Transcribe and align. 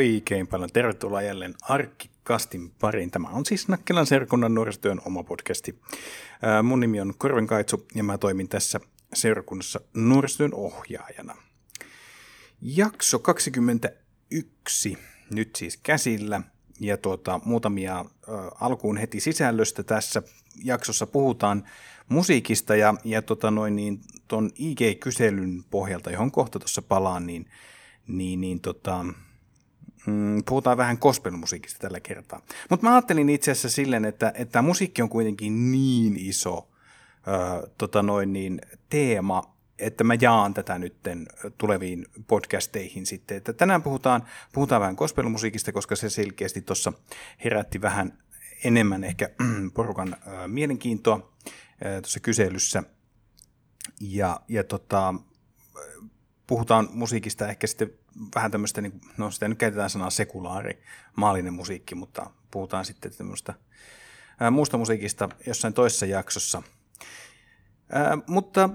oikein 0.00 0.46
paljon. 0.46 0.70
Tervetuloa 0.72 1.22
jälleen 1.22 1.54
Arkkikastin 1.62 2.70
pariin. 2.70 3.10
Tämä 3.10 3.28
on 3.28 3.46
siis 3.46 3.68
Nakkilan 3.68 4.06
seurakunnan 4.06 4.54
nuorisotyön 4.54 5.00
oma 5.04 5.22
podcasti. 5.22 5.80
Mun 6.62 6.80
nimi 6.80 7.00
on 7.00 7.14
Korven 7.18 7.46
Kaitsu 7.46 7.86
ja 7.94 8.04
mä 8.04 8.18
toimin 8.18 8.48
tässä 8.48 8.80
seurakunnassa 9.14 9.80
nuorisotyön 9.94 10.54
ohjaajana. 10.54 11.36
Jakso 12.60 13.18
21 13.18 14.98
nyt 15.34 15.56
siis 15.56 15.76
käsillä 15.76 16.40
ja 16.80 16.96
tuota, 16.96 17.40
muutamia 17.44 18.04
alkuun 18.60 18.96
heti 18.96 19.20
sisällöstä 19.20 19.82
tässä 19.82 20.22
jaksossa 20.64 21.06
puhutaan 21.06 21.64
musiikista 22.08 22.76
ja, 22.76 22.94
ja 23.04 23.22
tota 23.22 23.50
noin, 23.50 23.76
niin, 23.76 24.00
ton 24.28 24.50
IG-kyselyn 24.58 25.64
pohjalta, 25.70 26.10
johon 26.10 26.30
kohta 26.30 26.58
tuossa 26.58 26.82
palaan, 26.82 27.26
niin, 27.26 27.46
niin, 28.06 28.40
niin 28.40 28.60
tota, 28.60 29.04
mm, 30.10 30.42
puhutaan 30.44 30.76
vähän 30.76 30.96
gospelmusiikista 31.00 31.78
tällä 31.78 32.00
kertaa. 32.00 32.42
Mutta 32.70 32.86
mä 32.86 32.94
ajattelin 32.94 33.28
itse 33.28 33.50
asiassa 33.50 33.68
silleen, 33.68 34.04
että, 34.04 34.32
että 34.34 34.62
musiikki 34.62 35.02
on 35.02 35.08
kuitenkin 35.08 35.72
niin 35.72 36.16
iso 36.16 36.68
ö, 37.28 37.70
tota 37.78 38.02
noin, 38.02 38.32
niin, 38.32 38.60
teema, 38.88 39.56
että 39.78 40.04
mä 40.04 40.14
jaan 40.20 40.54
tätä 40.54 40.78
nytten 40.78 41.26
tuleviin 41.58 42.06
podcasteihin 42.26 43.06
sitten. 43.06 43.36
Että 43.36 43.52
tänään 43.52 43.82
puhutaan, 43.82 44.24
puhutaan 44.52 44.80
vähän 44.80 44.94
gospelmusiikista, 44.94 45.72
koska 45.72 45.96
se 45.96 46.10
selkeästi 46.10 46.60
tuossa 46.60 46.92
herätti 47.44 47.82
vähän 47.82 48.18
enemmän 48.64 49.04
ehkä 49.04 49.30
porukan 49.74 50.16
ö, 50.26 50.48
mielenkiintoa 50.48 51.32
tuossa 52.02 52.20
kyselyssä. 52.20 52.82
Ja, 54.00 54.40
ja 54.48 54.64
tota, 54.64 55.14
puhutaan 56.50 56.88
musiikista 56.92 57.48
ehkä 57.48 57.66
sitten 57.66 57.90
vähän 58.34 58.50
tämmöistä, 58.50 58.80
niin, 58.80 59.00
no 59.16 59.30
sitä 59.30 59.48
nyt 59.48 59.58
käytetään 59.58 59.90
sanaa 59.90 60.10
sekulaari, 60.10 60.82
maallinen 61.16 61.52
musiikki, 61.52 61.94
mutta 61.94 62.30
puhutaan 62.50 62.84
sitten 62.84 63.12
tämmöistä 63.16 63.54
muusta 64.50 64.78
musiikista 64.78 65.28
jossain 65.46 65.74
toisessa 65.74 66.06
jaksossa. 66.06 66.62
Mutta 68.26 68.70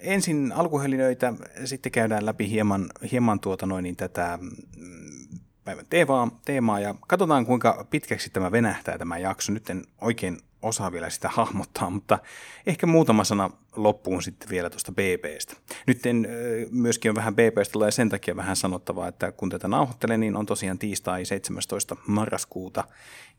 ensin 0.00 0.52
alkuhelinöitä, 0.52 1.34
sitten 1.64 1.92
käydään 1.92 2.26
läpi 2.26 2.50
hieman, 2.50 2.90
hieman 3.12 3.40
tuota 3.40 3.66
noin, 3.66 3.82
niin 3.82 3.96
tätä 3.96 4.38
mm, 4.76 5.38
päivän 5.64 5.86
teemaa, 5.90 6.40
teemaa 6.44 6.80
ja 6.80 6.94
katsotaan 7.06 7.46
kuinka 7.46 7.86
pitkäksi 7.90 8.30
tämä 8.30 8.52
venähtää 8.52 8.98
tämä 8.98 9.18
jakso. 9.18 9.52
Nyt 9.52 9.70
en 9.70 9.84
oikein 10.00 10.38
osaa 10.62 10.92
vielä 10.92 11.10
sitä 11.10 11.28
hahmottaa, 11.28 11.90
mutta 11.90 12.18
ehkä 12.66 12.86
muutama 12.86 13.24
sana 13.24 13.50
loppuun 13.76 14.22
sitten 14.22 14.48
vielä 14.48 14.70
tuosta 14.70 14.92
BBstä. 14.92 15.56
Nyt 15.86 16.06
en, 16.06 16.28
myöskin 16.70 17.10
on 17.10 17.14
vähän 17.14 17.34
BBstä 17.34 17.72
tulee 17.72 17.90
sen 17.90 18.08
takia 18.08 18.36
vähän 18.36 18.56
sanottavaa, 18.56 19.08
että 19.08 19.32
kun 19.32 19.50
tätä 19.50 19.68
nauhoittelen, 19.68 20.20
niin 20.20 20.36
on 20.36 20.46
tosiaan 20.46 20.78
tiistai 20.78 21.24
17. 21.24 21.96
marraskuuta, 22.06 22.84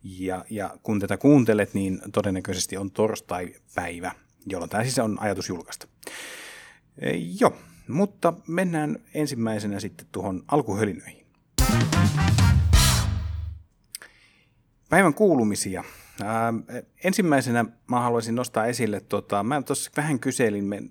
ja, 0.03 0.45
ja 0.50 0.78
kun 0.83 1.00
tätä 1.00 1.17
kuuntelet, 1.17 1.73
niin 1.73 2.02
todennäköisesti 2.13 2.78
on 2.78 2.91
torstai-päivä, 2.91 4.11
jolloin 4.45 4.69
tämä 4.69 4.83
siis 4.83 5.00
on 5.00 5.17
ajatus 5.19 5.50
julkaista. 5.50 5.88
E, 6.97 7.11
joo, 7.39 7.58
mutta 7.88 8.33
mennään 8.47 8.97
ensimmäisenä 9.13 9.80
sitten 9.80 10.08
tuohon 10.11 10.44
alkuhölinöihin. 10.47 11.25
Päivän 14.90 15.13
kuulumisia. 15.13 15.84
Ää, 16.25 16.53
ensimmäisenä 17.03 17.65
mä 17.87 17.99
haluaisin 17.99 18.35
nostaa 18.35 18.65
esille, 18.65 18.99
tota, 18.99 19.43
mä 19.43 19.61
tuossa 19.61 19.91
vähän 19.97 20.19
kyselin 20.19 20.63
me 20.63 20.83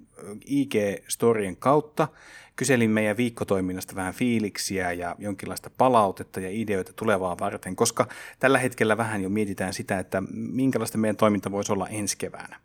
IG-storien 0.44 1.56
kautta, 1.58 2.08
kyselin 2.56 2.90
meidän 2.90 3.16
viikkotoiminnasta 3.16 3.94
vähän 3.94 4.14
fiiliksiä 4.14 4.92
ja 4.92 5.16
jonkinlaista 5.18 5.70
palautetta 5.78 6.40
ja 6.40 6.48
ideoita 6.50 6.92
tulevaa 6.92 7.38
varten, 7.38 7.76
koska 7.76 8.08
tällä 8.38 8.58
hetkellä 8.58 8.96
vähän 8.96 9.22
jo 9.22 9.28
mietitään 9.28 9.74
sitä, 9.74 9.98
että 9.98 10.22
minkälaista 10.32 10.98
meidän 10.98 11.16
toiminta 11.16 11.50
voisi 11.50 11.72
olla 11.72 11.88
ensi 11.88 12.18
keväänä. 12.18 12.60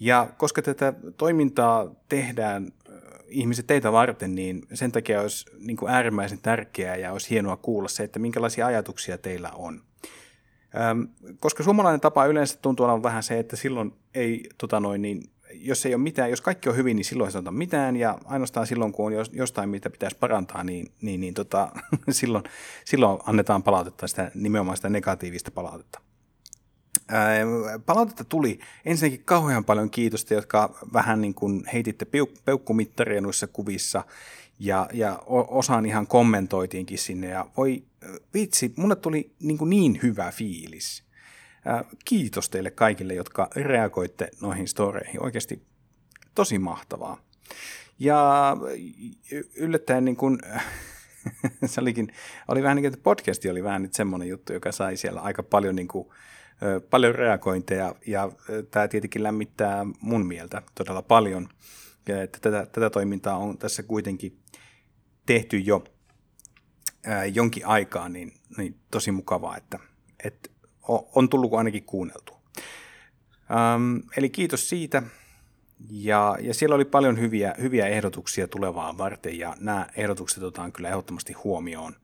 Ja 0.00 0.28
koska 0.36 0.62
tätä 0.62 0.92
toimintaa 1.16 1.94
tehdään 2.08 2.72
ihmiset 3.28 3.66
teitä 3.66 3.92
varten, 3.92 4.34
niin 4.34 4.62
sen 4.74 4.92
takia 4.92 5.20
olisi 5.20 5.46
niin 5.58 5.76
kuin 5.76 5.92
äärimmäisen 5.92 6.38
tärkeää 6.42 6.96
ja 6.96 7.12
olisi 7.12 7.30
hienoa 7.30 7.56
kuulla 7.56 7.88
se, 7.88 8.04
että 8.04 8.18
minkälaisia 8.18 8.66
ajatuksia 8.66 9.18
teillä 9.18 9.50
on. 9.50 9.82
Koska 11.40 11.62
suomalainen 11.62 12.00
tapa 12.00 12.26
yleensä 12.26 12.58
tuntuu 12.62 12.86
olevan 12.86 13.02
vähän 13.02 13.22
se, 13.22 13.38
että 13.38 13.56
silloin 13.56 13.92
ei, 14.14 14.48
tota 14.58 14.80
noin, 14.80 15.02
niin, 15.02 15.22
jos 15.54 15.86
ei 15.86 15.94
ole 15.94 16.02
mitään, 16.02 16.30
jos 16.30 16.40
kaikki 16.40 16.68
on 16.68 16.76
hyvin, 16.76 16.96
niin 16.96 17.04
silloin 17.04 17.28
ei 17.28 17.32
sanota 17.32 17.50
mitään, 17.50 17.96
ja 17.96 18.18
ainoastaan 18.24 18.66
silloin, 18.66 18.92
kun 18.92 19.06
on 19.06 19.26
jostain, 19.32 19.68
mitä 19.68 19.90
pitäisi 19.90 20.16
parantaa, 20.20 20.64
niin, 20.64 20.92
niin, 21.02 21.20
niin 21.20 21.34
tota, 21.34 21.72
silloin, 22.10 22.44
silloin 22.84 23.20
annetaan 23.26 23.62
palautetta, 23.62 24.08
sitä, 24.08 24.30
nimenomaan 24.34 24.76
sitä 24.76 24.88
negatiivista 24.88 25.50
palautetta. 25.50 26.00
Palautetta 27.86 28.24
tuli. 28.24 28.58
Ensinnäkin 28.84 29.24
kauhean 29.24 29.64
paljon 29.64 29.90
kiitosta, 29.90 30.34
jotka 30.34 30.78
vähän 30.92 31.20
niin 31.20 31.34
kuin 31.34 31.64
heititte 31.72 32.06
peukkumittaria 32.44 33.20
noissa 33.20 33.46
kuvissa, 33.46 34.04
ja, 34.58 34.88
ja 34.92 35.22
osaan 35.26 35.86
ihan 35.86 36.06
kommentoitiinkin 36.06 36.98
sinne, 36.98 37.28
ja 37.28 37.46
voi 37.56 37.84
vitsi, 38.34 38.72
mulle 38.76 38.96
tuli 38.96 39.32
niin, 39.40 39.58
kuin 39.58 39.70
niin 39.70 40.00
hyvä 40.02 40.30
fiilis. 40.30 41.04
Kiitos 42.04 42.50
teille 42.50 42.70
kaikille, 42.70 43.14
jotka 43.14 43.50
reagoitte 43.56 44.30
noihin 44.40 44.68
storeihin. 44.68 45.22
Oikeasti 45.22 45.62
tosi 46.34 46.58
mahtavaa. 46.58 47.20
Ja 47.98 48.56
yllättäen 49.56 50.04
niin 50.04 50.16
kuin, 50.16 50.38
se 51.66 51.80
olikin, 51.80 52.12
oli 52.48 52.62
vähän 52.62 52.76
niin 52.76 52.82
kuin, 52.82 52.92
että 52.92 53.02
podcasti 53.02 53.50
oli 53.50 53.64
vähän 53.64 53.82
nyt 53.82 53.94
semmoinen 53.94 54.28
juttu, 54.28 54.52
joka 54.52 54.72
sai 54.72 54.96
siellä 54.96 55.20
aika 55.20 55.42
paljon, 55.42 55.76
niin 55.76 55.88
kuin, 55.88 56.08
paljon 56.90 57.14
reagointeja, 57.14 57.94
ja 58.06 58.32
tämä 58.70 58.88
tietenkin 58.88 59.22
lämmittää 59.22 59.86
mun 60.00 60.26
mieltä 60.26 60.62
todella 60.74 61.02
paljon, 61.02 61.48
että 62.08 62.38
tätä, 62.40 62.66
tätä 62.72 62.90
toimintaa 62.90 63.36
on 63.36 63.58
tässä 63.58 63.82
kuitenkin 63.82 64.38
tehty 65.26 65.58
jo 65.58 65.84
ää, 67.06 67.24
jonkin 67.24 67.66
aikaa, 67.66 68.08
niin, 68.08 68.32
niin 68.56 68.80
tosi 68.90 69.10
mukavaa, 69.10 69.56
että, 69.56 69.78
että 70.24 70.50
on 71.14 71.28
tullut 71.28 71.54
ainakin 71.54 71.84
kuunneltu. 71.84 72.32
Ähm, 73.50 73.96
eli 74.16 74.30
kiitos 74.30 74.68
siitä. 74.68 75.02
Ja, 75.90 76.36
ja 76.40 76.54
siellä 76.54 76.74
oli 76.74 76.84
paljon 76.84 77.20
hyviä, 77.20 77.54
hyviä 77.60 77.86
ehdotuksia 77.86 78.48
tulevaa 78.48 78.98
varten, 78.98 79.38
ja 79.38 79.56
nämä 79.60 79.86
ehdotukset 79.96 80.42
otetaan 80.42 80.72
kyllä 80.72 80.88
ehdottomasti 80.88 81.32
huomioon 81.32 81.96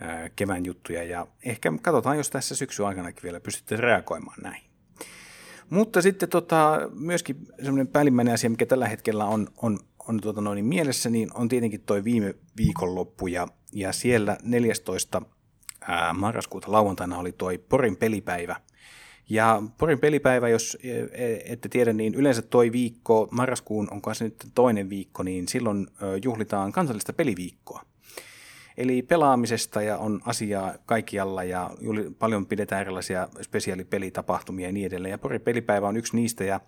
ää, 0.00 0.28
kevään 0.28 0.64
juttuja, 0.64 1.02
ja 1.02 1.26
ehkä 1.44 1.72
katsotaan, 1.82 2.16
jos 2.16 2.30
tässä 2.30 2.56
syksyn 2.56 2.86
aikanakin 2.86 3.22
vielä 3.22 3.40
pystytte 3.40 3.76
reagoimaan 3.76 4.38
näihin. 4.42 4.69
Mutta 5.70 6.02
sitten 6.02 6.28
tota, 6.28 6.90
myöskin 6.94 7.46
semmoinen 7.56 7.88
päällimmäinen 7.88 8.34
asia, 8.34 8.50
mikä 8.50 8.66
tällä 8.66 8.88
hetkellä 8.88 9.24
on, 9.24 9.48
on 9.56 9.78
on 10.10 10.20
tuota 10.20 10.40
noin 10.40 10.64
mielessä, 10.64 11.10
niin 11.10 11.30
on 11.34 11.48
tietenkin 11.48 11.80
toi 11.80 12.04
viime 12.04 12.34
viikonloppu 12.56 13.26
ja, 13.26 13.48
ja 13.72 13.92
siellä 13.92 14.36
14. 14.42 15.22
Ää, 15.80 16.12
marraskuuta 16.12 16.72
lauantaina 16.72 17.18
oli 17.18 17.32
toi 17.32 17.58
Porin 17.58 17.96
pelipäivä. 17.96 18.56
Ja 19.28 19.62
Porin 19.78 19.98
pelipäivä, 19.98 20.48
jos 20.48 20.78
e, 20.82 20.90
e, 20.92 21.52
ette 21.52 21.68
tiedä, 21.68 21.92
niin 21.92 22.14
yleensä 22.14 22.42
toi 22.42 22.72
viikko, 22.72 23.28
marraskuun 23.30 23.88
on 23.90 24.02
kanssa 24.02 24.24
nyt 24.24 24.46
toinen 24.54 24.90
viikko, 24.90 25.22
niin 25.22 25.48
silloin 25.48 25.86
juhlitaan 26.24 26.72
kansallista 26.72 27.12
peliviikkoa. 27.12 27.82
Eli 28.80 29.02
pelaamisesta 29.02 29.82
ja 29.82 29.98
on 29.98 30.20
asiaa 30.24 30.74
kaikkialla 30.86 31.44
ja 31.44 31.70
paljon 32.18 32.46
pidetään 32.46 32.80
erilaisia 32.80 33.28
spesiaalipelitapahtumia 33.42 34.68
ja 34.68 34.72
niin 34.72 34.86
edelleen. 34.86 35.10
Ja 35.10 35.18
Porin 35.18 35.40
pelipäivä 35.40 35.88
on 35.88 35.96
yksi 35.96 36.16
niistä 36.16 36.44
ja 36.44 36.60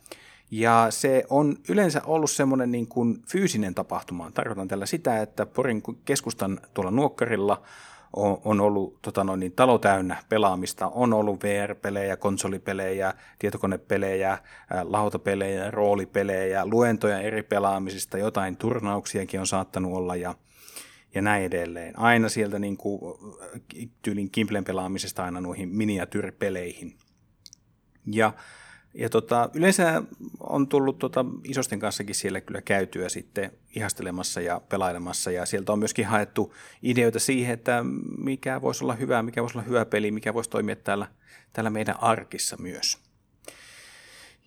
ja 0.51 0.87
se 0.91 1.25
on 1.31 1.57
yleensä 1.69 2.03
ollut 2.07 2.31
semmoinen 2.31 2.71
niin 2.71 2.87
kuin 2.87 3.23
fyysinen 3.29 3.75
tapahtuma. 3.75 4.31
Tarkoitan 4.31 4.69
tällä 4.69 4.87
sitä, 4.87 5.23
että 5.23 5.47
Porin 5.47 5.83
keskustan 6.05 6.61
tuolla 6.75 6.91
Nuokkarilla 6.91 7.63
on, 8.17 8.41
on 8.45 8.61
ollut 8.61 9.03
tota 9.03 9.25
noin, 9.25 9.41
niin, 9.41 9.53
talo 9.53 9.79
täynnä 9.79 10.17
pelaamista. 10.29 10.89
On 10.89 11.13
ollut 11.13 11.43
VR-pelejä, 11.43 12.17
konsolipelejä, 12.17 13.15
tietokonepelejä, 13.39 14.39
lautapelejä, 14.83 15.71
roolipelejä, 15.71 16.67
luentoja 16.67 17.21
eri 17.21 17.43
pelaamisista, 17.43 18.19
jotain 18.19 18.57
turnauksiakin 18.57 19.41
on 19.41 19.47
saattanut 19.47 19.93
olla 19.93 20.17
ja, 20.17 20.35
ja 21.15 21.23
näin 21.23 21.45
edelleen. 21.45 21.99
Aina 21.99 22.29
sieltä 22.29 22.59
niin 22.59 22.77
kuin, 22.77 23.01
tyylin 24.03 24.31
Kimplen 24.31 24.65
pelaamisesta 24.65 25.25
aina 25.25 25.41
noihin 25.41 25.69
miniatyyripeleihin. 25.69 26.97
Ja 28.07 28.33
ja 28.95 29.09
tota, 29.09 29.51
yleensä 29.55 30.03
on 30.41 30.69
tullut 30.69 30.99
tota, 30.99 31.25
isosten 31.45 31.79
kanssakin 31.79 32.15
siellä 32.15 32.41
kyllä 32.41 32.63
käytyä 32.63 33.09
sitten 33.09 33.53
ihastelemassa 33.77 34.41
ja 34.41 34.61
pelailemassa 34.69 35.31
ja 35.31 35.47
sieltä 35.47 35.73
on 35.73 35.79
myöskin 35.79 36.07
haettu 36.07 36.55
ideoita 36.83 37.19
siihen, 37.19 37.55
että 37.55 37.85
mikä 38.19 38.63
voisi 38.63 38.85
olla 38.85 38.95
hyvä, 38.95 39.23
mikä 39.23 39.43
voisi 39.43 39.59
olla 39.59 39.67
hyvä 39.69 39.85
peli, 39.85 40.11
mikä 40.11 40.35
voisi 40.35 40.51
toimia 40.51 40.77
täällä, 40.77 41.07
täällä 41.53 41.71
meidän 41.71 42.03
arkissa 42.03 42.57
myös. 42.57 43.12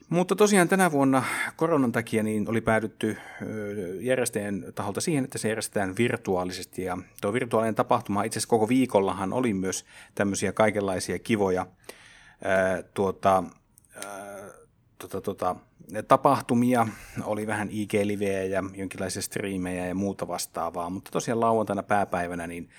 Mutta 0.10 0.36
tosiaan 0.36 0.68
tänä 0.68 0.92
vuonna 0.92 1.24
koronan 1.56 1.92
takia 1.92 2.24
niin 2.24 2.50
oli 2.50 2.62
päädytty 2.62 3.18
järjestäjän 4.00 4.66
taholta 4.76 5.02
siihen, 5.02 5.24
että 5.24 5.38
se 5.38 5.50
järjestetään 5.50 5.94
virtuaalisesti. 5.98 6.84
Ja 6.84 6.98
tuo 7.22 7.34
virtuaalinen 7.34 7.76
tapahtuma 7.76 8.24
itse 8.24 8.38
asiassa 8.40 8.50
koko 8.50 8.70
viikollahan 8.70 9.34
oli 9.34 9.54
myös 9.54 9.86
tämmöisiä 10.16 10.52
kaikenlaisia 10.52 11.20
kivoja 11.20 11.66
ää, 12.44 12.84
tuota, 12.94 13.44
ää, 14.06 14.50
tuota, 14.98 15.22
tuota, 15.22 15.56
tapahtumia. 16.08 16.88
Oli 17.24 17.48
vähän 17.48 17.70
IG-livejä 17.70 18.44
ja 18.44 18.64
jonkinlaisia 18.74 19.22
striimejä 19.22 19.88
ja 19.88 19.96
muuta 19.96 20.28
vastaavaa. 20.28 20.90
Mutta 20.90 21.12
tosiaan 21.12 21.40
lauantaina 21.40 21.84
pääpäivänä 21.84 22.48
niin 22.48 22.70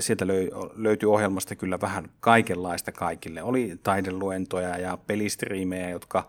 sieltä 0.00 0.26
löytyi 0.74 1.06
ohjelmasta 1.08 1.56
kyllä 1.56 1.80
vähän 1.80 2.08
kaikenlaista 2.20 2.92
kaikille. 2.92 3.42
Oli 3.42 3.78
taideluentoja 3.82 4.78
ja 4.78 4.98
pelistriimejä, 5.06 5.90
jotka 5.90 6.28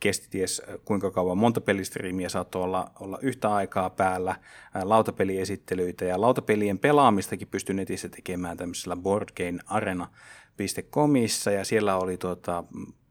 kesti 0.00 0.26
ties 0.30 0.62
kuinka 0.84 1.10
kauan. 1.10 1.38
Monta 1.38 1.60
pelistriimiä 1.60 2.28
saattoi 2.28 2.62
olla, 2.62 2.90
olla 3.00 3.18
yhtä 3.22 3.54
aikaa 3.54 3.90
päällä, 3.90 4.36
lautapeliesittelyitä 4.82 6.04
ja 6.04 6.20
lautapelien 6.20 6.78
pelaamistakin 6.78 7.48
pystyi 7.48 7.74
netissä 7.74 8.08
tekemään 8.08 8.56
tämmöisellä 8.56 8.96
boardgamearena.comissa 8.96 11.50
ja 11.50 11.64
siellä 11.64 11.96
oli 11.96 12.18
tuota, 12.18 12.64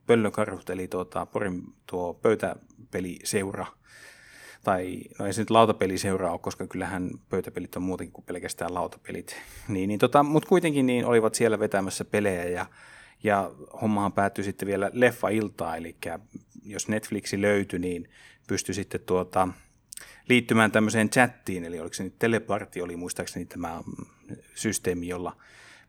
Pöllökarhut, 0.06 0.70
eli 0.70 0.88
tuota, 0.88 1.26
Porin 1.26 1.62
tuo 1.86 2.14
pöytäpeliseura, 2.14 3.66
tai 4.64 5.00
no 5.18 5.26
ei 5.26 5.32
se 5.32 5.40
nyt 5.40 5.50
lautapeliseuraa 5.50 6.32
ole, 6.32 6.38
koska 6.38 6.66
kyllähän 6.66 7.10
pöytäpelit 7.28 7.76
on 7.76 7.82
muutenkin 7.82 8.12
kuin 8.12 8.24
pelkästään 8.24 8.74
lautapelit. 8.74 9.36
Niin, 9.68 9.88
niin 9.88 9.98
tota, 9.98 10.22
Mutta 10.22 10.48
kuitenkin 10.48 10.86
niin 10.86 11.04
olivat 11.04 11.34
siellä 11.34 11.58
vetämässä 11.58 12.04
pelejä 12.04 12.44
ja, 12.44 12.66
ja 13.22 13.50
hommahan 13.82 14.12
päättyi 14.12 14.44
sitten 14.44 14.68
vielä 14.68 14.90
leffa-iltaa, 14.92 15.76
eli 15.76 15.96
jos 16.66 16.88
Netflixi 16.88 17.42
löytyi, 17.42 17.78
niin 17.78 18.08
pystyi 18.46 18.74
sitten 18.74 19.00
tuota, 19.00 19.48
liittymään 20.28 20.72
tämmöiseen 20.72 21.10
chattiin, 21.10 21.64
eli 21.64 21.80
oliko 21.80 21.94
se 21.94 22.04
nyt 22.04 22.18
teleparti, 22.18 22.82
oli 22.82 22.96
muistaakseni 22.96 23.44
tämä 23.44 23.82
systeemi, 24.54 25.08
jolla 25.08 25.36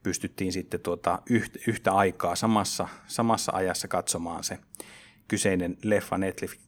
pystyttiin 0.04 0.54
sitten 0.54 0.80
tuota 0.80 1.22
yhtä, 1.30 1.60
yhtä 1.68 1.92
aikaa 1.92 2.36
samassa, 2.36 2.88
samassa 3.08 3.52
ajassa 3.56 3.88
katsomaan 3.88 4.44
se 4.44 4.60
kyseinen 5.28 5.78
leffa 5.84 6.18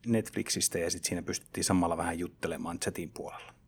Netflixistä 0.06 0.80
ja 0.80 0.92
sitten 0.92 1.10
siinä 1.10 1.22
pystyttiin 1.22 1.64
samalla 1.64 1.98
vähän 1.98 2.20
juttelemaan 2.20 2.80
chatin 2.80 3.12
puolella. 3.12 3.59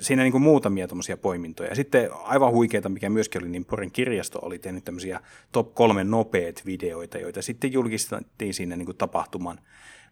Siinä 0.00 0.22
niin 0.22 0.32
kuin 0.32 0.42
muutamia 0.42 0.88
poimintoja. 1.22 1.74
Sitten 1.74 2.10
aivan 2.12 2.52
huikeita, 2.52 2.88
mikä 2.88 3.10
myöskin 3.10 3.42
oli, 3.42 3.50
niin 3.50 3.64
Porin 3.64 3.92
kirjasto 3.92 4.38
oli 4.42 4.58
tehnyt 4.58 4.84
tämmöisiä 4.84 5.20
top 5.52 5.74
kolme 5.74 6.04
nopeat 6.04 6.62
videoita, 6.66 7.18
joita 7.18 7.42
sitten 7.42 7.72
julkistettiin 7.72 8.54
siinä 8.54 8.76
niin 8.76 8.86
kuin 8.86 8.96
tapahtuman 8.96 9.60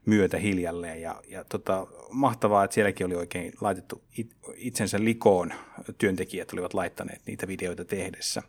myötä 0.06 0.38
hiljalleen. 0.38 1.00
Ja, 1.00 1.22
ja 1.28 1.44
tota, 1.44 1.86
mahtavaa, 2.10 2.64
että 2.64 2.74
sielläkin 2.74 3.06
oli 3.06 3.14
oikein 3.14 3.52
laitettu 3.60 4.02
it, 4.18 4.30
itsensä 4.56 5.04
likoon. 5.04 5.52
Työntekijät 5.98 6.52
olivat 6.52 6.74
laittaneet 6.74 7.22
niitä 7.26 7.48
videoita 7.48 7.84
tehdessä. 7.84 8.42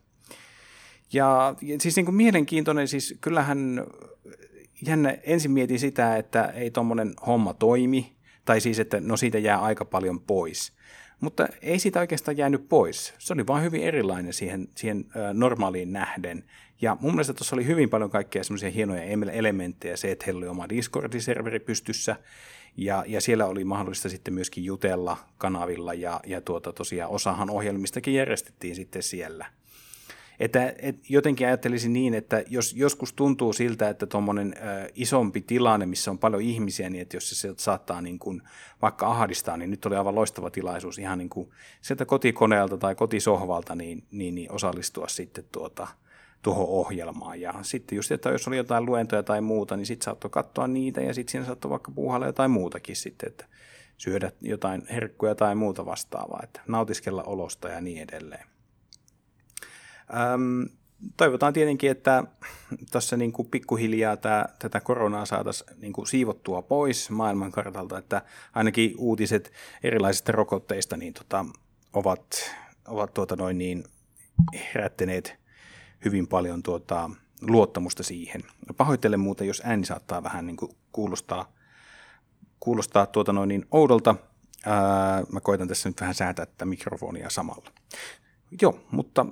Ja, 1.13 1.56
ja 1.62 1.80
siis 1.80 1.95
niin 1.95 2.06
kuin 2.06 2.16
mielenkiintoinen, 2.16 2.88
siis 2.88 3.16
kyllähän 3.21 3.86
jännä, 4.88 5.18
ensin 5.24 5.51
mietin 5.51 5.80
sitä, 5.80 6.18
että 6.18 6.45
ei 6.45 6.71
tuommoinen 6.71 7.13
homma 7.28 7.54
toimi, 7.54 8.16
tai 8.45 8.62
siis, 8.62 8.80
että 8.80 9.00
no 9.00 9.18
siitä 9.18 9.38
jää 9.38 9.62
aika 9.62 9.86
paljon 9.86 10.21
pois. 10.21 10.74
Mutta 11.20 11.48
ei 11.62 11.80
siitä 11.80 12.00
oikeastaan 12.00 12.38
jäänyt 12.38 12.70
pois. 12.70 13.14
Se 13.18 13.34
oli 13.34 13.48
vaan 13.48 13.64
hyvin 13.64 13.84
erilainen 13.84 14.34
siihen, 14.34 14.68
siihen 14.76 15.06
normaaliin 15.34 15.94
nähden. 15.94 16.44
Ja 16.82 16.98
mun 17.00 17.12
mielestä 17.12 17.34
tuossa 17.34 17.56
oli 17.56 17.66
hyvin 17.66 17.90
paljon 17.90 18.10
kaikkea 18.10 18.44
semmoisia 18.44 18.70
hienoja 18.70 19.04
elementtejä. 19.32 19.96
Se, 19.96 20.12
että 20.12 20.26
heillä 20.26 20.38
oli 20.38 20.48
oma 20.48 20.66
Discord-serveri 20.70 21.60
pystyssä, 21.60 22.16
ja, 22.78 23.04
ja 23.08 23.22
siellä 23.22 23.46
oli 23.46 23.64
mahdollista 23.64 24.10
sitten 24.10 24.34
myöskin 24.34 24.64
jutella 24.64 25.18
kanavilla, 25.38 25.94
ja, 25.94 26.20
ja 26.26 26.42
tuota, 26.42 26.74
tosiaan 26.74 27.12
osahan 27.12 27.50
ohjelmistakin 27.50 28.14
järjestettiin 28.14 28.76
sitten 28.76 29.04
siellä– 29.04 29.46
että 30.40 30.74
et 30.82 31.10
jotenkin 31.10 31.48
ajattelisin 31.48 31.94
niin, 31.94 32.14
että 32.14 32.44
jos 32.48 32.74
joskus 32.74 33.14
tuntuu 33.14 33.54
siltä, 33.54 33.90
että 33.90 34.06
tuommoinen 34.06 34.56
isompi 34.96 35.42
tilanne, 35.42 35.86
missä 35.86 36.12
on 36.12 36.20
paljon 36.20 36.42
ihmisiä, 36.42 36.90
niin 36.90 37.02
että 37.02 37.18
jos 37.18 37.42
se 37.42 37.54
saattaa 37.58 38.02
niin 38.02 38.20
kuin 38.20 38.42
vaikka 38.82 39.08
ahdistaa, 39.08 39.58
niin 39.58 39.70
nyt 39.70 39.86
oli 39.86 39.96
aivan 39.96 40.16
loistava 40.16 40.50
tilaisuus 40.50 41.00
ihan 41.00 41.18
niin 41.18 41.30
kuin 41.30 41.50
sieltä 41.82 42.06
kotikoneelta 42.06 42.78
tai 42.78 42.96
kotisohvalta 42.96 43.76
niin, 43.76 44.04
niin, 44.12 44.36
niin 44.36 44.52
osallistua 44.52 45.08
sitten 45.08 45.46
tuota, 45.52 45.88
tuohon 46.42 46.68
ohjelmaan. 46.68 47.42
Ja 47.42 47.54
sitten 47.62 47.96
just, 47.96 48.12
että 48.12 48.30
jos 48.30 48.48
oli 48.48 48.58
jotain 48.58 48.86
luentoja 48.86 49.24
tai 49.24 49.42
muuta, 49.42 49.78
niin 49.78 49.86
sitten 49.86 50.06
saattoi 50.06 50.30
katsoa 50.30 50.68
niitä 50.68 51.02
ja 51.02 51.14
sitten 51.14 51.31
siinä 51.31 51.46
saattoi 51.46 51.72
vaikka 51.72 51.92
puuhailla 51.92 52.26
jotain 52.26 52.52
muutakin 52.52 52.96
sitten, 52.96 53.28
että 53.30 53.46
syödä 53.98 54.31
jotain 54.42 54.88
herkkuja 54.90 55.36
tai 55.36 55.56
muuta 55.56 55.86
vastaavaa, 55.86 56.40
että 56.44 56.62
nautiskella 56.68 57.24
olosta 57.24 57.70
ja 57.70 57.81
niin 57.81 57.98
edelleen. 57.98 58.55
Ähm, 60.13 60.63
toivotaan 61.18 61.54
tietenkin, 61.54 61.92
että 61.92 62.24
tässä 62.92 63.18
niin 63.18 63.31
kuin 63.31 63.48
pikkuhiljaa 63.48 64.18
tämä, 64.18 64.46
tätä 64.60 64.80
koronaa 64.80 65.25
saataisiin 65.25 65.81
niin 65.81 65.94
kuin 65.94 66.07
siivottua 66.07 66.62
pois 66.62 67.10
maailmankartalta, 67.10 67.98
että 67.98 68.22
ainakin 68.54 68.96
uutiset 68.98 69.52
erilaisista 69.84 70.31
rokotteista 70.31 70.98
niin 70.98 71.13
tota, 71.13 71.46
ovat, 71.94 72.52
ovat 72.88 73.13
tuota 73.13 73.36
noin 73.36 73.57
niin 73.57 73.84
herättäneet 74.74 75.36
hyvin 76.06 76.28
paljon 76.28 76.63
tuota, 76.63 77.10
luottamusta 77.42 78.04
siihen. 78.04 78.44
Pahoittelen 78.78 79.19
muuten, 79.19 79.48
jos 79.48 79.62
ääni 79.66 79.86
saattaa 79.86 80.24
vähän 80.24 80.46
niin 80.46 80.57
kuin 80.57 80.72
kuulostaa, 80.92 81.54
kuulostaa 82.60 83.06
tuota 83.06 83.34
noin 83.34 83.48
niin 83.48 83.66
oudolta. 83.72 84.16
Ää, 84.66 85.24
mä 85.31 85.40
koitan 85.40 85.68
tässä 85.68 85.90
nyt 85.90 86.02
vähän 86.02 86.16
säätää 86.16 86.46
tätä 86.46 86.66
mikrofonia 86.66 87.30
samalla. 87.30 87.72
Joo, 88.62 88.80
mutta 88.92 89.25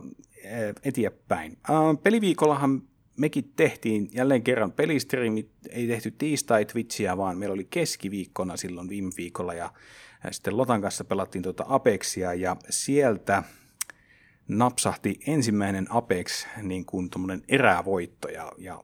eteenpäin. 0.84 1.58
Peliviikollahan 2.04 2.82
mekin 3.18 3.54
tehtiin 3.56 4.10
jälleen 4.14 4.44
kerran 4.44 4.72
pelistriimit, 4.72 5.50
ei 5.70 5.88
tehty 5.88 6.12
tiistai 6.12 6.66
Twitchiä, 6.66 7.18
vaan 7.18 7.38
meillä 7.38 7.54
oli 7.54 7.68
keskiviikkona 7.70 8.58
silloin 8.58 8.90
viime 8.90 9.12
viikolla 9.18 9.54
ja 9.54 9.74
sitten 10.32 10.58
Lotan 10.58 10.82
kanssa 10.82 11.04
pelattiin 11.04 11.44
tuota 11.44 11.66
Apexia 11.68 12.34
ja 12.34 12.56
sieltä 12.70 13.44
napsahti 14.48 15.20
ensimmäinen 15.28 15.88
Apex 15.90 16.46
niin 16.62 16.86
kuin 16.86 17.10
erävoitto 17.48 18.28
ja, 18.28 18.52
ja 18.58 18.84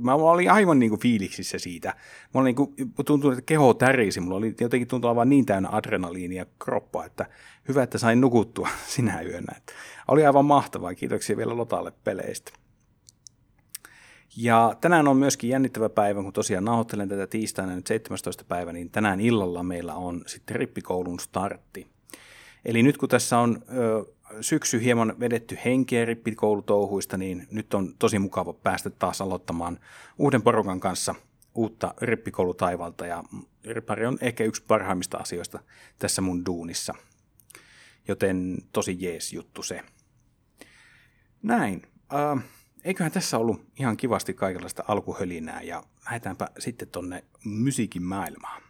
mä 0.00 0.14
olin 0.14 0.50
aivan 0.50 0.78
niin 0.78 0.90
kuin 0.90 1.00
fiiliksissä 1.00 1.58
siitä. 1.58 1.88
Mä 2.34 2.40
olin 2.40 2.44
niin 2.44 2.56
kuin, 2.56 2.74
tuntunut, 3.06 3.38
että 3.38 3.46
keho 3.46 3.74
tärisi. 3.74 4.20
Mulla 4.20 4.36
oli 4.36 4.54
jotenkin 4.60 4.88
tuntunut 4.88 5.10
olevan 5.10 5.28
niin 5.28 5.46
täynnä 5.46 5.68
adrenaliinia 5.72 6.46
kroppa, 6.58 7.04
että 7.04 7.26
hyvä, 7.68 7.82
että 7.82 7.98
sain 7.98 8.20
nukuttua 8.20 8.68
sinä 8.94 9.22
yönä. 9.22 9.54
Että 9.56 9.72
oli 10.08 10.26
aivan 10.26 10.44
mahtavaa. 10.44 10.94
Kiitoksia 10.94 11.36
vielä 11.36 11.56
Lotalle 11.56 11.92
peleistä. 12.04 12.52
Ja 14.36 14.76
tänään 14.80 15.08
on 15.08 15.16
myöskin 15.16 15.50
jännittävä 15.50 15.88
päivä, 15.88 16.22
kun 16.22 16.32
tosiaan 16.32 16.64
nauhoittelen 16.64 17.08
tätä 17.08 17.26
tiistaina 17.26 17.74
nyt 17.74 17.86
17. 17.86 18.44
päivä, 18.44 18.72
niin 18.72 18.90
tänään 18.90 19.20
illalla 19.20 19.62
meillä 19.62 19.94
on 19.94 20.22
sitten 20.26 20.56
rippikoulun 20.56 21.20
startti. 21.20 21.91
Eli 22.64 22.82
nyt 22.82 22.98
kun 22.98 23.08
tässä 23.08 23.38
on 23.38 23.62
ö, 23.76 24.04
syksy 24.40 24.82
hieman 24.82 25.14
vedetty 25.20 25.58
henkeä 25.64 26.04
rippikoulutouhuista, 26.04 27.16
niin 27.16 27.46
nyt 27.50 27.74
on 27.74 27.94
tosi 27.98 28.18
mukava 28.18 28.52
päästä 28.52 28.90
taas 28.90 29.20
aloittamaan 29.20 29.78
uuden 30.18 30.42
porukan 30.42 30.80
kanssa 30.80 31.14
uutta 31.54 31.94
rippikoulutaivalta 32.00 33.06
ja 33.06 33.24
rippari 33.64 34.06
on 34.06 34.18
ehkä 34.20 34.44
yksi 34.44 34.62
parhaimmista 34.68 35.18
asioista 35.18 35.58
tässä 35.98 36.22
mun 36.22 36.46
duunissa. 36.46 36.94
Joten 38.08 38.58
tosi 38.72 38.96
jees 38.98 39.32
juttu 39.32 39.62
se. 39.62 39.80
Näin. 41.42 41.82
Äh, 42.14 42.44
eiköhän 42.84 43.12
tässä 43.12 43.38
ollut 43.38 43.66
ihan 43.78 43.96
kivasti 43.96 44.34
kaikenlaista 44.34 44.84
alkuhölinää 44.88 45.62
ja 45.62 45.82
lähdetäänpä 46.04 46.48
sitten 46.58 46.88
tonne 46.88 47.24
musiikin 47.44 48.02
maailmaan. 48.02 48.62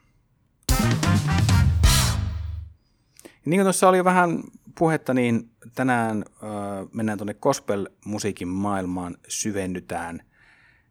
Niin 3.44 3.58
kuin 3.58 3.64
tuossa 3.64 3.88
oli 3.88 4.04
vähän 4.04 4.42
puhetta, 4.78 5.14
niin 5.14 5.50
tänään 5.74 6.24
ö, 6.26 6.46
mennään 6.92 7.18
tuonne 7.18 7.34
gospel-musiikin 7.34 8.48
maailmaan, 8.48 9.16
syvennytään 9.28 10.22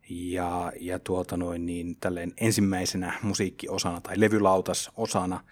ja, 0.09 0.71
ja 0.79 0.99
tuota 0.99 1.37
noin, 1.37 1.65
niin 1.65 1.97
tälleen 1.99 2.33
ensimmäisenä 2.37 3.13
musiikkiosana 3.21 4.01
tai 4.01 4.19
levylautas 4.19 4.91
osana. 4.97 5.43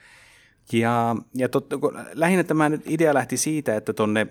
Ja, 0.73 1.15
ja 1.35 1.49
totta, 1.49 1.75
lähinnä 2.13 2.43
tämä 2.43 2.69
nyt 2.69 2.81
idea 2.85 3.13
lähti 3.13 3.37
siitä, 3.37 3.75
että 3.75 3.93
tonne 3.93 4.27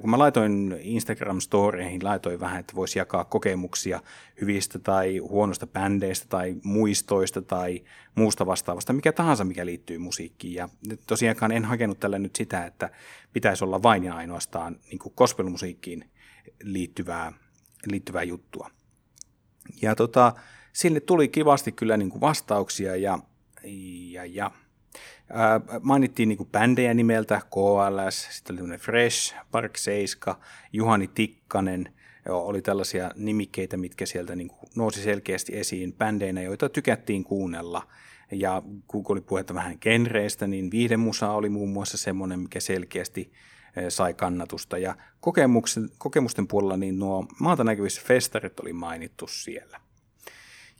kun 0.00 0.10
mä 0.10 0.18
laitoin 0.18 0.76
Instagram-storeihin, 0.80 2.04
laitoin 2.04 2.40
vähän, 2.40 2.60
että 2.60 2.74
voisi 2.74 2.98
jakaa 2.98 3.24
kokemuksia 3.24 4.00
hyvistä 4.40 4.78
tai 4.78 5.18
huonosta 5.18 5.66
bändeistä 5.66 6.26
tai 6.28 6.56
muistoista 6.64 7.42
tai 7.42 7.84
muusta 8.14 8.46
vastaavasta, 8.46 8.92
mikä 8.92 9.12
tahansa, 9.12 9.44
mikä 9.44 9.66
liittyy 9.66 9.98
musiikkiin. 9.98 10.54
Ja 10.54 10.68
tosiaankaan 11.06 11.52
en 11.52 11.64
hakenut 11.64 12.00
tällä 12.00 12.18
nyt 12.18 12.36
sitä, 12.36 12.66
että 12.66 12.90
pitäisi 13.32 13.64
olla 13.64 13.82
vain 13.82 14.04
ja 14.04 14.14
ainoastaan 14.14 14.76
niin 14.90 14.98
kuin 14.98 15.14
gospel-musiikkiin 15.16 16.10
liittyvää, 16.62 17.32
liittyvää 17.86 18.22
juttua. 18.22 18.70
Ja 19.82 19.94
tota, 19.94 20.32
sinne 20.72 21.00
tuli 21.00 21.28
kivasti 21.28 21.72
kyllä 21.72 21.96
niin 21.96 22.10
kuin 22.10 22.20
vastauksia 22.20 22.96
ja, 22.96 23.18
ja, 24.12 24.24
ja 24.24 24.50
ää, 25.32 25.60
mainittiin 25.80 26.28
niin 26.28 26.48
bändejä 26.52 26.94
nimeltä, 26.94 27.40
KLS, 27.50 28.28
sitten 28.30 28.62
oli 28.62 28.78
Fresh, 28.78 29.34
Park 29.50 29.76
Seiska, 29.76 30.40
Juhani 30.72 31.08
Tikkanen, 31.08 31.94
oli 32.28 32.62
tällaisia 32.62 33.10
nimikkeitä, 33.16 33.76
mitkä 33.76 34.06
sieltä 34.06 34.36
niin 34.36 34.48
kuin 34.48 34.70
nousi 34.76 35.02
selkeästi 35.02 35.58
esiin 35.58 35.92
bändeinä, 35.92 36.42
joita 36.42 36.68
tykättiin 36.68 37.24
kuunnella. 37.24 37.86
Ja 38.32 38.62
kun 38.86 39.04
oli 39.08 39.20
puhetta 39.20 39.54
vähän 39.54 39.76
genreistä, 39.80 40.46
niin 40.46 40.70
viihdemusa 40.70 41.30
oli 41.30 41.48
muun 41.48 41.68
muassa 41.68 41.98
semmoinen, 41.98 42.40
mikä 42.40 42.60
selkeästi 42.60 43.32
sai 43.88 44.14
kannatusta. 44.14 44.78
Ja 44.78 44.96
kokemusten, 45.20 45.88
kokemusten 45.98 46.46
puolella 46.46 46.76
niin 46.76 46.98
nuo 46.98 47.26
maata 47.40 47.64
näkyvissä 47.64 48.02
festarit 48.04 48.60
oli 48.60 48.72
mainittu 48.72 49.26
siellä. 49.26 49.80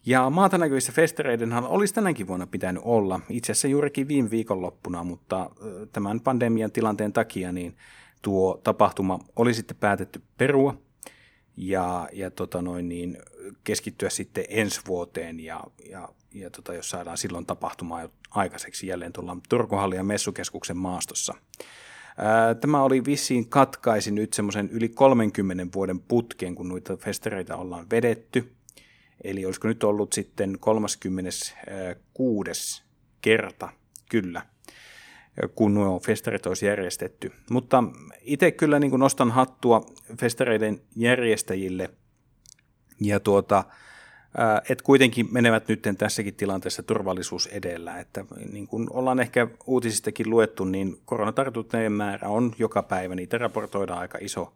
Ja 0.06 0.30
maata 0.30 0.58
näkyvissä 0.58 0.92
festareidenhan 0.92 1.66
olisi 1.66 1.94
tänäkin 1.94 2.26
vuonna 2.26 2.46
pitänyt 2.46 2.82
olla, 2.86 3.20
itse 3.28 3.52
asiassa 3.52 3.68
juurikin 3.68 4.08
viime 4.08 4.30
viikonloppuna, 4.30 5.04
mutta 5.04 5.50
tämän 5.92 6.20
pandemian 6.20 6.72
tilanteen 6.72 7.12
takia 7.12 7.52
niin 7.52 7.76
tuo 8.22 8.60
tapahtuma 8.64 9.18
oli 9.36 9.54
sitten 9.54 9.76
päätetty 9.76 10.22
perua 10.38 10.74
ja, 11.56 12.08
ja 12.12 12.30
tota 12.30 12.62
noin 12.62 12.88
niin, 12.88 13.18
keskittyä 13.64 14.10
sitten 14.10 14.44
ensi 14.48 14.80
vuoteen 14.86 15.40
ja, 15.40 15.64
ja, 15.90 16.08
ja 16.34 16.50
tota, 16.50 16.74
jos 16.74 16.90
saadaan 16.90 17.18
silloin 17.18 17.46
tapahtumaa 17.46 18.08
aikaiseksi 18.30 18.86
jälleen 18.86 19.12
tuolla 19.12 19.36
Turkuhalli 19.48 19.96
ja 19.96 20.04
messukeskuksen 20.04 20.76
maastossa. 20.76 21.34
Tämä 22.60 22.82
oli 22.82 23.04
vissiin 23.04 23.48
katkaisi 23.48 24.10
nyt 24.10 24.32
semmoisen 24.32 24.68
yli 24.70 24.88
30 24.88 25.66
vuoden 25.74 26.00
putken, 26.00 26.54
kun 26.54 26.68
noita 26.68 26.96
festereitä 26.96 27.56
ollaan 27.56 27.86
vedetty. 27.90 28.52
Eli 29.24 29.46
olisiko 29.46 29.68
nyt 29.68 29.84
ollut 29.84 30.12
sitten 30.12 30.56
36. 30.60 32.82
kerta, 33.20 33.68
kyllä, 34.10 34.42
kun 35.54 35.74
nuo 35.74 35.98
festarit 35.98 36.46
olisi 36.46 36.66
järjestetty. 36.66 37.32
Mutta 37.50 37.84
itse 38.20 38.50
kyllä 38.50 38.78
niin 38.78 38.90
kuin 38.90 39.00
nostan 39.00 39.30
hattua 39.30 39.86
festareiden 40.20 40.80
järjestäjille 40.96 41.90
ja 43.00 43.20
tuota, 43.20 43.64
että 44.70 44.84
kuitenkin 44.84 45.28
menevät 45.30 45.68
nyt 45.68 45.82
tässäkin 45.98 46.34
tilanteessa 46.34 46.82
turvallisuus 46.82 47.46
edellä. 47.46 48.00
Että 48.00 48.24
niin 48.52 48.66
kuin 48.66 48.86
ollaan 48.90 49.20
ehkä 49.20 49.46
uutisistakin 49.66 50.30
luettu, 50.30 50.64
niin 50.64 51.00
koronatartuntojen 51.04 51.92
määrä 51.92 52.28
on 52.28 52.54
joka 52.58 52.82
päivä, 52.82 53.14
niitä 53.14 53.38
raportoidaan 53.38 54.00
aika 54.00 54.18
iso, 54.20 54.54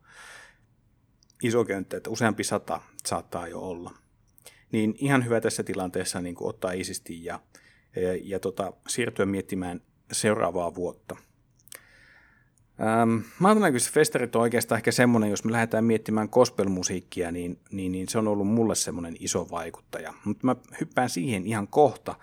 iso 1.42 1.64
könttä, 1.64 1.97
että 1.97 2.11
useampi 2.11 2.44
sata 2.44 2.80
saattaa 3.06 3.49
jo 3.49 3.61
olla. 3.61 4.04
Niin 4.75 4.95
ihan 4.99 5.25
hyvä 5.25 5.40
tässä 5.40 5.62
tilanteessa 5.62 6.21
niin 6.21 6.35
kuin 6.35 6.49
ottaa 6.49 6.73
isisti 6.73 7.25
ja, 7.25 7.40
ja, 8.23 8.40
tota, 8.40 8.73
siirtyä 8.88 9.26
miettimään 9.26 9.81
seuraavaa 10.12 10.75
vuotta. 10.75 11.16
Ähm, 12.81 13.19
Maailmanlaajuiset 13.38 13.93
festarit 13.93 14.37
on 14.37 14.43
oikeastaan 14.43 14.76
ehkä 14.76 14.93
semmoinen, 14.93 15.31
jos 15.31 15.45
me 15.45 15.52
lähdetään 15.52 15.85
miettimään 15.85 16.28
gospel-musiikkia, 16.33 17.31
niin, 17.31 17.59
niin, 17.71 17.93
niin 17.93 18.09
se 18.09 18.19
on 18.19 18.28
ollut 18.28 18.49
mulle 18.49 18.75
semmoinen 18.75 19.16
iso 19.21 19.49
vaikuttaja. 19.50 20.14
Mutta 20.25 20.47
mä 20.47 20.57
hyppään 20.81 21.11
siihen 21.11 21.47
ihan 21.47 21.69
kohta. 21.69 22.14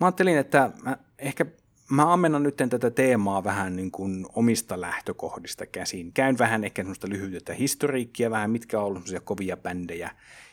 Mä 0.00 0.06
ajattelin, 0.06 0.38
että 0.38 0.70
mä 0.82 0.96
ehkä 1.18 1.46
mä 1.92 2.12
ammennan 2.12 2.42
nyt 2.42 2.56
tätä 2.56 2.90
teemaa 2.90 3.44
vähän 3.44 3.76
niin 3.76 3.90
kuin 3.90 4.26
omista 4.34 4.80
lähtökohdista 4.80 5.66
käsin. 5.66 6.12
Käyn 6.12 6.38
vähän 6.38 6.64
ehkä 6.64 6.82
semmoista 6.82 7.08
lyhyitä 7.08 7.54
historiikkia, 7.54 8.30
vähän 8.30 8.50
mitkä 8.50 8.80
on 8.80 8.86
ollut 8.86 9.04
kovia 9.24 9.56
bändejä 9.56 10.10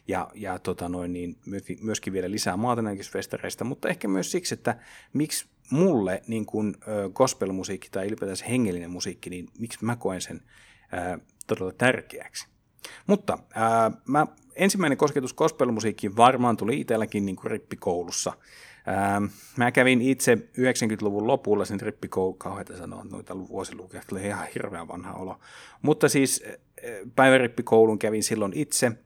ja, 0.08 0.30
ja 0.36 0.60
tota 0.60 0.90
noin, 0.90 1.14
niin 1.14 1.38
myöskin 1.82 2.14
vielä 2.14 2.32
lisää 2.32 2.58
maatanäkysfestareista, 2.58 3.64
mutta 3.64 3.90
ehkä 3.90 4.08
myös 4.08 4.32
siksi, 4.32 4.54
että 4.54 4.76
miksi 5.14 5.46
mulle 5.70 6.22
niin 6.28 6.46
kuin 6.46 6.76
gospel-musiikki 7.14 7.88
tai 7.92 8.08
ylipäätänsä 8.08 8.46
hengellinen 8.46 8.92
musiikki, 8.92 9.30
niin 9.30 9.50
miksi 9.60 9.86
mä 9.86 9.96
koen 9.96 10.22
sen 10.22 10.42
ää, 10.92 11.20
todella 11.48 11.72
tärkeäksi. 11.72 12.48
Mutta 13.08 13.38
ää, 13.54 13.92
mä, 14.06 14.28
ensimmäinen 14.56 14.98
kosketus 14.98 15.34
gospel-musiikkiin 15.34 16.18
varmaan 16.18 16.58
tuli 16.58 16.80
itselläkin 16.80 17.26
niin 17.26 17.36
kuin 17.36 17.52
rippikoulussa. 17.52 18.34
Ää, 18.90 19.22
mä 19.58 19.72
kävin 19.72 20.02
itse 20.02 20.36
90-luvun 20.36 21.28
lopulla 21.28 21.66
sen 21.66 21.82
rippikoulu, 21.82 22.34
kauheita 22.34 22.78
sanoa 22.78 23.04
noita 23.12 23.38
vuosilukuja, 23.48 24.02
tuli 24.08 24.26
ihan 24.26 24.48
hirveän 24.56 24.88
vanha 24.88 25.14
olo. 25.14 25.40
Mutta 25.82 26.10
siis 26.10 26.44
päivärippikoulun 27.16 28.00
kävin 28.00 28.24
silloin 28.24 28.54
itse– 28.56 28.92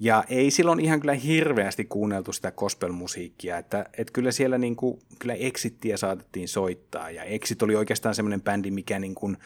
ja 0.00 0.24
ei 0.28 0.50
silloin 0.50 0.80
ihan 0.80 1.00
kyllä 1.00 1.14
hirveästi 1.14 1.84
kuunneltu 1.84 2.32
sitä 2.32 2.52
gospel-musiikkia, 2.52 3.58
että, 3.58 3.86
että 3.98 4.12
kyllä 4.12 4.32
siellä 4.32 4.58
niin 4.58 4.76
kuin, 4.76 4.98
kyllä 5.18 5.34
Exittiä 5.34 5.96
saatettiin 5.96 6.48
soittaa, 6.48 7.10
ja 7.10 7.24
Exit 7.24 7.62
oli 7.62 7.76
oikeastaan 7.76 8.14
semmoinen 8.14 8.42
bändi, 8.42 8.70
mikä 8.70 8.98
niin 8.98 9.14
kuin, 9.14 9.36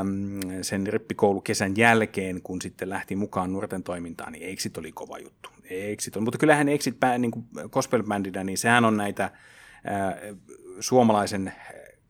äm, 0.00 0.40
sen 0.62 0.86
rippikoulukesän 0.86 1.76
jälkeen, 1.76 2.42
kun 2.42 2.62
sitten 2.62 2.90
lähti 2.90 3.16
mukaan 3.16 3.52
nuorten 3.52 3.82
toimintaan, 3.82 4.32
niin 4.32 4.48
Exit 4.48 4.78
oli 4.78 4.92
kova 4.92 5.18
juttu. 5.18 5.50
Exit 5.70 6.16
on, 6.16 6.22
mutta 6.22 6.38
kyllähän 6.38 6.68
Exit 6.68 6.96
niin 7.18 7.30
kuin 7.30 7.46
gospel-bändinä, 7.70 8.44
niin 8.44 8.58
sehän 8.58 8.84
on 8.84 8.96
näitä 8.96 9.30
ää, 9.84 10.16
suomalaisen 10.80 11.52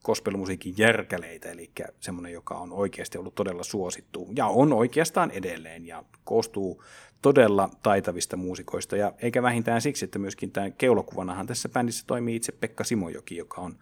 gospelmusiikin 0.04 0.74
järkäleitä, 0.78 1.50
eli 1.50 1.70
semmoinen, 2.00 2.32
joka 2.32 2.54
on 2.54 2.72
oikeasti 2.72 3.18
ollut 3.18 3.34
todella 3.34 3.62
suosittu 3.62 4.28
ja 4.36 4.46
on 4.46 4.72
oikeastaan 4.72 5.30
edelleen 5.30 5.86
ja 5.86 6.04
koostuu 6.24 6.84
todella 7.22 7.70
taitavista 7.82 8.36
muusikoista 8.36 8.96
ja 8.96 9.12
eikä 9.18 9.42
vähintään 9.42 9.80
siksi, 9.80 10.04
että 10.04 10.18
myöskin 10.18 10.50
tämä 10.50 10.70
keulokuvanahan 10.70 11.46
tässä 11.46 11.68
bändissä 11.68 12.04
toimii 12.06 12.36
itse 12.36 12.52
Pekka 12.52 12.84
Simojoki, 12.84 13.36
joka 13.36 13.60
on 13.60 13.78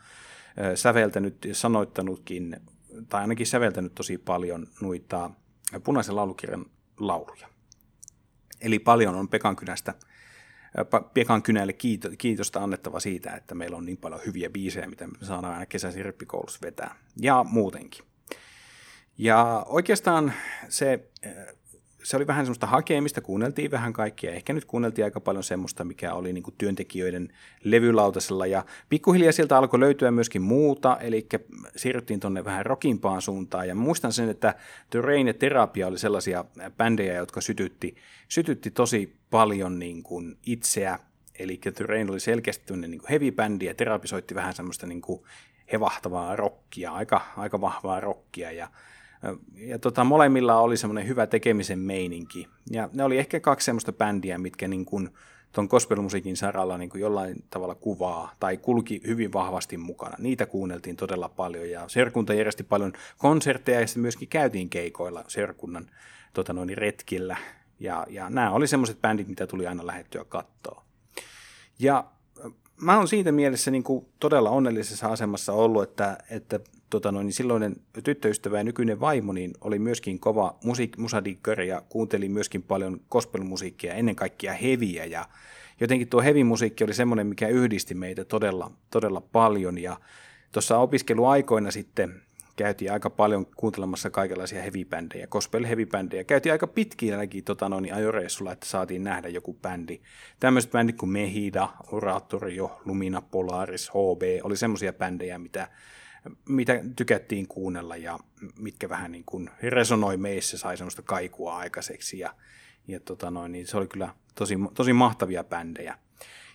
säveltänyt 0.75 1.45
ja 1.45 1.55
sanoittanutkin, 1.55 2.57
tai 3.09 3.21
ainakin 3.21 3.47
säveltänyt 3.47 3.95
tosi 3.95 4.19
paljon 4.19 4.67
noita 4.81 5.31
punaisen 5.85 6.17
laulukirjan 6.17 6.67
lauluja. 7.01 7.49
Eli 8.61 8.79
paljon 8.79 9.15
on 9.15 9.29
Pekan 9.29 9.57
kynästä 9.57 9.95
Pekan 11.15 11.43
kynälle 11.43 11.73
kiitosta 12.19 12.61
annettava 12.61 13.01
siitä, 13.01 13.31
että 13.31 13.55
meillä 13.55 13.77
on 13.77 13.87
niin 13.87 13.97
paljon 13.97 14.21
hyviä 14.27 14.51
biisejä, 14.51 14.87
mitä 14.87 15.07
me 15.07 15.13
saadaan 15.23 15.53
aina 15.53 15.67
kesäisin 15.67 16.05
rippikoulussa 16.05 16.59
vetää. 16.63 16.95
Ja 17.21 17.45
muutenkin. 17.49 18.05
Ja 19.19 19.67
oikeastaan 19.69 20.33
se 20.69 21.09
se 22.03 22.17
oli 22.17 22.27
vähän 22.27 22.45
semmoista 22.45 22.67
hakemista, 22.67 23.21
kuunneltiin 23.21 23.71
vähän 23.71 23.93
kaikkia. 23.93 24.33
Ehkä 24.33 24.53
nyt 24.53 24.65
kuunneltiin 24.65 25.05
aika 25.05 25.21
paljon 25.21 25.45
semmoista, 25.45 25.85
mikä 25.85 26.15
oli 26.15 26.33
niin 26.33 26.45
työntekijöiden 26.59 27.29
levylautasella. 27.65 28.47
Ja 28.47 28.65
pikkuhiljaa 28.89 29.33
sieltä 29.33 29.59
alkoi 29.59 29.81
löytyä 29.81 30.11
myöskin 30.11 30.43
muuta, 30.43 30.99
eli 31.01 31.27
siirryttiin 31.77 32.21
tuonne 32.21 32.45
vähän 32.45 32.67
rockimpaan 32.67 33.23
suuntaan. 33.23 33.69
Ja 33.69 33.75
muistan 33.75 34.13
sen, 34.13 34.29
että 34.29 34.55
The 34.91 35.01
Rain 35.01 35.27
ja 35.27 35.35
Terapia 35.35 35.87
oli 35.87 35.99
sellaisia 35.99 36.45
bändejä, 36.77 37.15
jotka 37.15 37.41
sytytti, 37.41 37.97
sytytti 38.29 38.71
tosi 38.71 39.17
paljon 39.31 39.79
niin 39.79 40.03
kuin 40.03 40.39
itseä. 40.47 40.99
Eli 41.39 41.57
The 41.57 41.85
Rain 41.87 42.11
oli 42.11 42.21
selkeästi 42.21 42.77
niin 42.77 43.01
heavy-bändi 43.11 43.65
ja 43.65 43.75
Terapia 43.75 44.09
soitti 44.09 44.35
vähän 44.35 44.55
semmoista 44.55 44.87
niin 44.87 45.01
kuin 45.03 45.23
hevahtavaa 45.73 46.37
rockia, 46.37 46.93
aika, 46.93 47.21
aika 47.37 47.61
vahvaa 47.61 48.01
rockia. 48.01 48.53
Ja 48.53 48.69
ja 49.55 49.79
tota, 49.79 50.05
molemmilla 50.05 50.61
oli 50.61 50.77
semmoinen 50.77 51.09
hyvä 51.09 51.27
tekemisen 51.27 51.79
meininki. 51.79 52.49
Ja 52.71 52.89
ne 52.93 53.05
oli 53.05 53.19
ehkä 53.19 53.41
kaksi 53.41 53.65
semmoista 53.65 53.93
bändiä, 53.93 54.39
mitkä 54.39 54.69
niin 54.69 54.85
kuin 54.85 55.11
tuon 55.53 55.67
gospelmusiikin 55.71 56.37
saralla 56.37 56.79
niin 56.79 56.91
kuin 56.91 57.01
jollain 57.01 57.45
tavalla 57.51 57.75
kuvaa 57.75 58.35
tai 58.41 58.57
kulki 58.57 59.01
hyvin 59.07 59.33
vahvasti 59.33 59.77
mukana. 59.77 60.17
Niitä 60.19 60.47
kuunneltiin 60.47 60.97
todella 60.97 61.29
paljon 61.29 61.71
ja 61.71 61.89
Serkunta 61.89 62.35
järjesti 62.35 62.65
paljon 62.65 62.93
konsertteja 63.19 63.81
ja 63.81 63.87
sitten 63.87 64.03
myöskin 64.03 64.29
käytiin 64.29 64.71
keikoilla 64.71 65.25
Serkunnan 65.29 65.91
tota 66.33 66.53
noin, 66.53 66.79
retkillä. 66.79 67.37
Ja, 67.81 68.07
ja 68.11 68.31
nämä 68.31 68.51
oli 68.51 68.67
semmoiset 68.67 69.01
bändit, 69.01 69.29
mitä 69.29 69.47
tuli 69.47 69.67
aina 69.67 69.87
lähettyä 69.87 70.25
kattoa. 70.25 70.85
Ja 71.79 72.05
mä 72.81 72.97
oon 72.97 73.09
siitä 73.09 73.33
mielessä 73.33 73.71
niin 73.71 73.83
kuin 73.83 74.07
todella 74.21 74.51
onnellisessa 74.51 75.07
asemassa 75.07 75.53
ollut, 75.53 75.83
että, 75.83 76.19
että 76.31 76.61
tota 76.91 77.13
noin, 77.13 77.25
niin 77.25 77.35
silloinen 77.35 77.77
tyttöystävä 78.05 78.59
ja 78.59 78.65
nykyinen 78.65 79.01
vaimo 79.01 79.33
niin 79.33 79.53
oli 79.61 79.79
myöskin 79.79 80.21
kova 80.21 80.59
musiik- 80.65 81.67
ja 81.67 81.83
kuunteli 81.89 82.29
myöskin 82.29 82.63
paljon 82.63 83.01
gospelmusiikkia, 83.11 83.95
ennen 83.95 84.17
kaikkea 84.17 84.53
heviä. 84.53 85.05
Ja 85.05 85.29
jotenkin 85.81 86.09
tuo 86.09 86.23
heavy-musiikki 86.23 86.85
oli 86.85 86.95
semmoinen, 86.95 87.27
mikä 87.27 87.49
yhdisti 87.49 87.95
meitä 87.95 88.25
todella, 88.25 88.71
todella 88.91 89.21
paljon. 89.21 89.79
Ja 89.79 89.97
tuossa 90.53 90.79
opiskeluaikoina 90.79 91.71
sitten 91.71 92.23
käytiin 92.59 92.93
aika 92.93 93.11
paljon 93.11 93.47
kuuntelemassa 93.47 94.11
kaikenlaisia 94.11 94.63
heavy-bändejä, 94.63 95.27
gospel 95.27 95.65
heavy-bändejä. 95.65 96.25
Käytiin 96.25 96.53
aika 96.53 96.67
pitkiäkin 96.67 97.45
tota 97.45 97.69
noin, 97.69 97.95
ajoreissulla, 97.95 98.53
että 98.53 98.67
saatiin 98.67 99.05
nähdä 99.05 99.29
joku 99.29 99.55
bändi. 99.55 100.01
Tämmöiset 100.41 100.71
bändit 100.71 100.97
kuin 100.97 101.11
Mehida, 101.11 101.69
Oratorio, 101.93 102.81
Lumina, 102.85 103.23
Polaris, 103.23 103.91
HB, 103.91 104.23
oli 104.43 104.57
semmoisia 104.57 104.93
bändejä, 104.93 105.39
mitä 105.39 105.69
mitä 106.49 106.81
tykättiin 106.97 107.49
kuunnella 107.49 107.97
ja 107.97 108.19
mitkä 108.59 108.89
vähän 108.89 109.13
niin 109.13 109.25
kuin 109.27 109.51
resonoi 109.63 110.17
meissä, 110.17 110.59
sai 110.59 110.77
semmoista 110.77 111.03
kaikua 111.03 111.57
aikaiseksi 111.57 112.19
ja, 112.19 112.35
ja 112.89 113.01
tota 113.01 113.31
noin, 113.31 113.53
niin 113.53 113.67
se 113.67 113.77
oli 113.77 113.87
kyllä 113.87 114.15
tosi, 114.35 114.55
tosi 114.75 114.93
mahtavia 114.93 115.45
bändejä. 115.45 115.99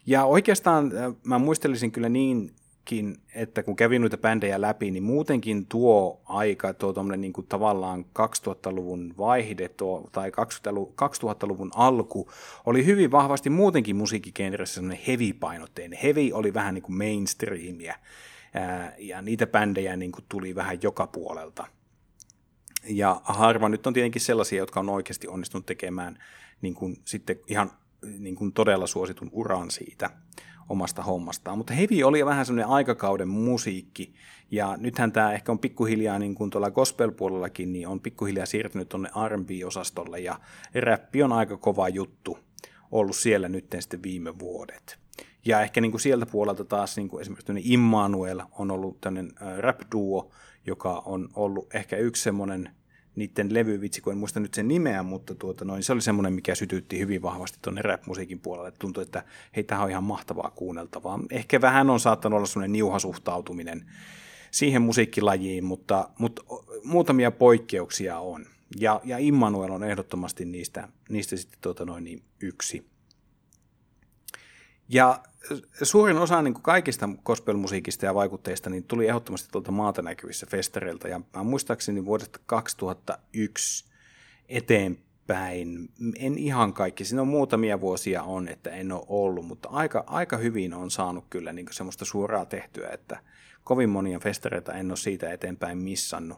Ja 0.06 0.26
oikeastaan 0.26 0.92
mä 1.24 1.40
muistelisin 1.40 1.92
kyllä 1.92 2.10
niin 2.10 2.56
että 3.36 3.64
kun 3.64 3.76
kävin 3.76 4.02
noita 4.02 4.18
bändejä 4.18 4.62
läpi, 4.62 4.92
niin 4.92 5.04
muutenkin 5.04 5.66
tuo 5.66 6.22
aika, 6.26 6.74
tuo 6.74 6.94
niin 7.18 7.34
kuin 7.34 7.48
tavallaan 7.48 8.06
2000-luvun 8.20 9.14
vaihde 9.18 9.70
tuo, 9.70 10.10
tai 10.12 10.32
2000-luvun 11.02 11.72
alku, 11.76 12.32
oli 12.66 12.86
hyvin 12.86 13.12
vahvasti 13.12 13.50
muutenkin 13.50 13.96
musiikkikenressä 13.96 14.76
semmoinen 14.76 15.06
heavy-painotteinen. 15.08 16.00
Heavy 16.04 16.32
oli 16.34 16.54
vähän 16.54 16.74
niin 16.74 16.84
kuin 16.84 16.98
mainstreamia, 16.98 17.96
ja 18.98 19.22
niitä 19.22 19.48
bändejä 19.48 19.96
niin 19.96 20.12
kuin 20.12 20.26
tuli 20.30 20.56
vähän 20.56 20.80
joka 20.82 21.08
puolelta. 21.08 21.68
Ja 22.90 23.22
harva 23.24 23.70
nyt 23.70 23.88
on 23.88 23.94
tietenkin 23.94 24.22
sellaisia, 24.22 24.60
jotka 24.60 24.80
on 24.80 24.90
oikeasti 24.90 25.28
onnistunut 25.28 25.66
tekemään 25.66 26.18
niin 26.62 26.74
kuin 26.74 26.98
sitten 27.06 27.40
ihan 27.48 27.72
niin 28.20 28.36
kuin 28.36 28.54
todella 28.54 28.88
suositun 28.88 29.30
uran 29.32 29.72
siitä 29.72 30.10
omasta 30.70 31.04
hommastaan. 31.04 31.58
Mutta 31.58 31.74
heavy 31.74 32.04
oli 32.04 32.26
vähän 32.26 32.46
semmoinen 32.46 32.72
aikakauden 32.72 33.28
musiikki, 33.28 34.14
ja 34.52 34.78
nythän 34.78 35.12
tämä 35.12 35.34
ehkä 35.34 35.52
on 35.52 35.60
pikkuhiljaa, 35.60 36.20
niin 36.20 36.36
kuin 36.36 36.50
tuolla 36.50 36.72
gospel-puolellakin, 36.72 37.74
niin 37.74 37.88
on 37.88 38.00
pikkuhiljaa 38.00 38.46
siirtynyt 38.46 38.90
tuonne 38.90 39.10
R&B-osastolle, 39.28 40.20
ja 40.20 40.40
räppi 40.76 41.24
on 41.24 41.34
aika 41.34 41.58
kova 41.58 41.90
juttu 41.90 42.38
ollut 42.92 43.16
siellä 43.16 43.50
nyt 43.50 43.76
sitten 43.80 44.04
viime 44.04 44.40
vuodet. 44.40 44.98
Ja 45.46 45.62
ehkä 45.62 45.82
niin 45.82 45.92
kuin 45.92 46.02
sieltä 46.02 46.26
puolelta 46.26 46.66
taas 46.66 46.98
niin 46.98 47.10
kuin 47.10 47.22
esimerkiksi 47.22 47.54
Immanuel 47.64 48.42
on 48.52 48.72
ollut 48.72 49.02
tämmöinen 49.02 49.32
rap-duo, 49.58 50.32
joka 50.66 51.02
on 51.06 51.30
ollut 51.36 51.76
ehkä 51.76 51.98
yksi 51.98 52.24
semmoinen 52.24 52.70
niiden 53.16 53.54
levyvitsi, 53.54 54.02
kun 54.02 54.14
en 54.14 54.20
muista 54.20 54.40
nyt 54.40 54.54
sen 54.54 54.68
nimeä, 54.68 55.04
mutta 55.04 55.36
tuota, 55.36 55.66
noin, 55.66 55.84
se 55.84 55.94
oli 55.94 56.02
semmoinen, 56.02 56.34
mikä 56.34 56.56
sytytti 56.56 57.00
hyvin 57.00 57.22
vahvasti 57.22 57.58
tuonne 57.62 57.82
rap-musiikin 57.82 58.40
puolelle. 58.40 58.72
Tuntui, 58.80 59.04
että 59.04 59.24
hei, 59.56 59.64
tämä 59.64 59.84
on 59.84 59.90
ihan 59.90 60.04
mahtavaa 60.04 60.52
kuunneltavaa. 60.56 61.20
Ehkä 61.30 61.62
vähän 61.62 61.90
on 61.90 62.00
saattanut 62.00 62.38
olla 62.38 62.48
semmoinen 62.48 62.72
niuha 62.72 63.00
suhtautuminen 63.00 63.86
siihen 64.52 64.82
musiikkilajiin, 64.82 65.64
mutta, 65.64 66.10
mutta 66.20 66.42
muutamia 66.84 67.32
poikkeuksia 67.32 68.20
on. 68.20 68.46
Ja, 68.80 69.02
ja 69.04 69.18
Immanuel 69.18 69.72
on 69.72 69.84
ehdottomasti 69.84 70.46
niistä, 70.46 70.88
niistä 71.10 71.38
sitten 71.38 71.60
tuota 71.62 71.86
noin, 71.86 72.04
niin 72.04 72.24
yksi. 72.42 72.88
Ja 74.90 75.24
suurin 75.84 76.18
osa 76.18 76.42
niin 76.42 76.54
kuin 76.54 76.64
kaikista 76.64 77.10
gospelmusiikista 77.26 78.06
ja 78.06 78.16
vaikutteista 78.16 78.70
niin 78.70 78.84
tuli 78.84 79.08
ehdottomasti 79.08 79.50
tuolta 79.52 79.72
maata 79.72 80.02
näkyvissä 80.02 80.46
festareilta. 80.50 81.08
Ja 81.08 81.22
mä 81.36 81.44
muistaakseni 81.44 82.06
vuodesta 82.06 82.40
2001 82.46 83.86
eteenpäin, 84.50 85.90
en 86.16 86.38
ihan 86.38 86.74
kaikki, 86.74 87.06
siinä 87.06 87.22
on 87.22 87.28
muutamia 87.28 87.82
vuosia 87.82 88.24
on, 88.24 88.48
että 88.48 88.70
en 88.70 88.92
ole 88.92 89.06
ollut, 89.08 89.46
mutta 89.46 89.70
aika, 89.70 90.04
aika 90.08 90.38
hyvin 90.38 90.74
on 90.74 90.92
saanut 90.92 91.26
kyllä 91.30 91.54
niin 91.54 91.68
semmoista 91.72 92.06
suoraa 92.06 92.46
tehtyä, 92.46 92.90
että 92.90 93.20
kovin 93.64 93.90
monia 93.90 94.20
festareita 94.20 94.74
en 94.74 94.92
ole 94.92 94.98
siitä 94.98 95.32
eteenpäin 95.32 95.78
missannut. 95.78 96.38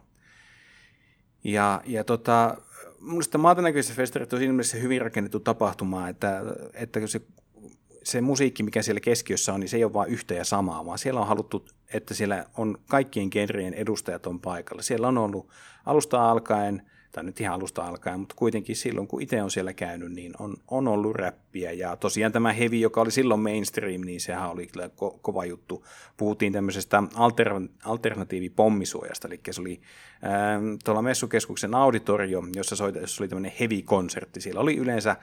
Ja, 1.44 1.82
ja 1.84 2.04
tota, 2.04 2.56
Minusta 3.00 3.38
maatanäköisessä 3.38 3.94
festarit 3.94 4.32
on 4.32 4.38
siinä 4.38 4.52
mielessä 4.52 4.76
hyvin 4.76 5.00
rakennettu 5.00 5.40
tapahtuma, 5.40 6.08
että, 6.08 6.42
että 6.74 7.06
se 7.06 7.20
se 8.06 8.20
musiikki, 8.20 8.62
mikä 8.62 8.82
siellä 8.82 9.00
keskiössä 9.00 9.54
on, 9.54 9.60
niin 9.60 9.68
se 9.68 9.76
ei 9.76 9.84
ole 9.84 9.92
vain 9.92 10.10
yhtä 10.10 10.34
ja 10.34 10.44
samaa, 10.44 10.86
vaan 10.86 10.98
siellä 10.98 11.20
on 11.20 11.26
haluttu, 11.26 11.66
että 11.94 12.14
siellä 12.14 12.46
on 12.56 12.78
kaikkien 12.88 13.28
genrien 13.32 13.74
edustajat 13.74 14.26
on 14.26 14.40
paikalla. 14.40 14.82
Siellä 14.82 15.08
on 15.08 15.18
ollut 15.18 15.48
alusta 15.86 16.30
alkaen, 16.30 16.82
tai 17.12 17.24
nyt 17.24 17.40
ihan 17.40 17.54
alusta 17.54 17.82
alkaen, 17.82 18.20
mutta 18.20 18.34
kuitenkin 18.38 18.76
silloin, 18.76 19.08
kun 19.08 19.22
itse 19.22 19.42
on 19.42 19.50
siellä 19.50 19.72
käynyt, 19.72 20.12
niin 20.12 20.32
on, 20.38 20.56
on 20.68 20.88
ollut 20.88 21.16
räppiä. 21.16 21.72
Ja 21.72 21.96
tosiaan 21.96 22.32
tämä 22.32 22.52
Heavy, 22.52 22.76
joka 22.76 23.00
oli 23.00 23.10
silloin 23.10 23.40
mainstream, 23.40 24.00
niin 24.00 24.20
sehän 24.20 24.50
oli 24.50 24.66
kyllä 24.66 24.86
ko- 24.86 25.18
kova 25.22 25.44
juttu. 25.44 25.86
Puhuttiin 26.16 26.52
tämmöisestä 26.52 27.02
alter- 27.14 27.68
alternatiivipommisuojasta, 27.84 29.28
eli 29.28 29.40
se 29.50 29.60
oli 29.60 29.80
ää, 30.22 30.60
tuolla 30.84 31.02
messukeskuksen 31.02 31.74
auditorio, 31.74 32.42
jossa, 32.54 32.76
soita, 32.76 32.98
jossa 32.98 33.22
oli 33.22 33.28
tämmöinen 33.28 33.52
Heavy-konsertti. 33.60 34.40
Siellä 34.40 34.60
oli 34.60 34.76
yleensä 34.76 35.16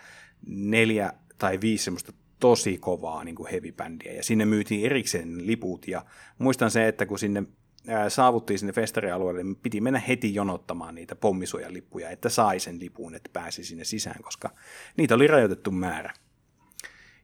neljä 0.48 1.14
tai 1.38 1.62
viisi 1.62 1.84
semmoista 1.84 2.14
tosi 2.44 2.78
kovaa 2.78 3.24
niin 3.24 3.36
kuin 3.36 3.50
heavy-bändiä, 3.52 4.14
ja 4.14 4.24
sinne 4.24 4.46
myytiin 4.46 4.86
erikseen 4.86 5.48
liput, 5.48 5.88
ja 5.88 6.06
muistan 6.38 6.72
se, 6.72 6.88
että 6.88 7.06
kun 7.06 7.20
sinne 7.20 7.44
saavuttiin 8.08 8.60
sinne 8.60 8.74
festarialueelle, 8.74 9.44
niin 9.44 9.56
piti 9.56 9.82
mennä 9.82 10.00
heti 10.00 10.36
jonottamaan 10.36 10.96
niitä 10.96 11.16
pommisuojalippuja, 11.16 12.10
että 12.10 12.30
sai 12.30 12.60
sen 12.60 12.80
lipun, 12.80 13.16
että 13.16 13.30
pääsi 13.34 13.64
sinne 13.64 13.84
sisään, 13.84 14.24
koska 14.24 14.50
niitä 14.98 15.16
oli 15.16 15.28
rajoitettu 15.28 15.72
määrä. 15.72 16.14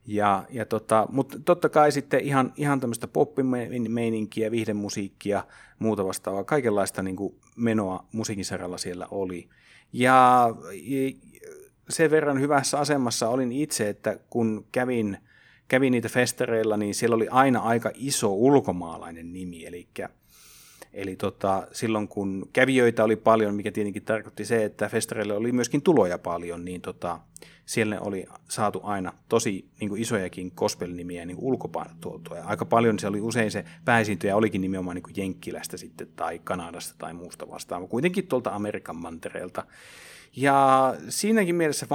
Ja, 0.08 0.43
ja 0.49 0.65
tota, 0.65 1.08
mutta 1.12 1.39
totta 1.39 1.69
kai 1.69 1.91
sitten 1.91 2.19
ihan, 2.19 2.53
ihan 2.55 2.79
tämmöistä 2.79 3.08
poppimeininkiä, 3.08 4.51
viihdemusiikkia, 4.51 5.43
muuta 5.79 6.05
vastaavaa, 6.05 6.43
kaikenlaista 6.43 7.03
niin 7.03 7.15
kuin 7.15 7.36
menoa 7.55 8.08
musiikin 8.12 8.45
saralla 8.45 8.77
siellä 8.77 9.08
oli. 9.12 9.49
Ja 9.93 10.49
sen 11.89 12.12
verran 12.12 12.41
hyvässä 12.41 12.80
asemassa 12.80 13.30
olin 13.30 13.52
itse, 13.52 13.89
että 13.89 14.19
kun 14.30 14.65
kävin, 14.71 15.17
kävin 15.67 15.91
niitä 15.91 16.10
festareilla, 16.10 16.78
niin 16.78 16.95
siellä 16.95 17.15
oli 17.15 17.28
aina 17.32 17.60
aika 17.60 17.91
iso 17.95 18.34
ulkomaalainen 18.34 19.34
nimi, 19.34 19.65
eli 19.65 19.88
Eli 20.93 21.15
tota, 21.15 21.67
silloin 21.71 22.08
kun 22.08 22.49
kävijöitä 22.54 23.04
oli 23.04 23.15
paljon, 23.15 23.56
mikä 23.56 23.71
tietenkin 23.71 24.04
tarkoitti 24.04 24.45
se, 24.45 24.65
että 24.65 24.89
festareille 24.89 25.34
oli 25.34 25.52
myöskin 25.52 25.82
tuloja 25.82 26.17
paljon, 26.17 26.65
niin 26.65 26.82
tota, 26.82 27.19
siellä 27.65 27.99
oli 27.99 28.25
saatu 28.49 28.82
aina 28.84 29.13
tosi 29.30 29.65
niin 29.80 29.89
kuin 29.89 30.02
isojakin 30.02 30.52
gospel-nimiä 30.56 31.25
niin 31.25 31.38
ulkopainot 31.39 31.99
tuotua. 32.02 32.38
Ja 32.38 32.45
aika 32.45 32.65
paljon 32.65 32.99
se 32.99 33.08
oli 33.08 33.21
usein 33.21 33.52
se 33.52 33.65
pääesiintyjä 33.86 34.36
olikin 34.36 34.62
nimenomaan 34.62 34.95
niin 34.95 35.04
kuin 35.04 35.13
Jenkkilästä 35.17 35.78
sitten 35.78 36.08
tai 36.15 36.39
Kanadasta 36.43 36.95
tai 36.97 37.13
muusta 37.13 37.49
vastaavaa, 37.49 37.88
kuitenkin 37.88 38.28
tuolta 38.28 38.49
Amerikan 38.49 38.95
mantereelta. 38.95 39.65
Ja 40.36 40.96
siinäkin 41.10 41.56
mielessä 41.56 41.88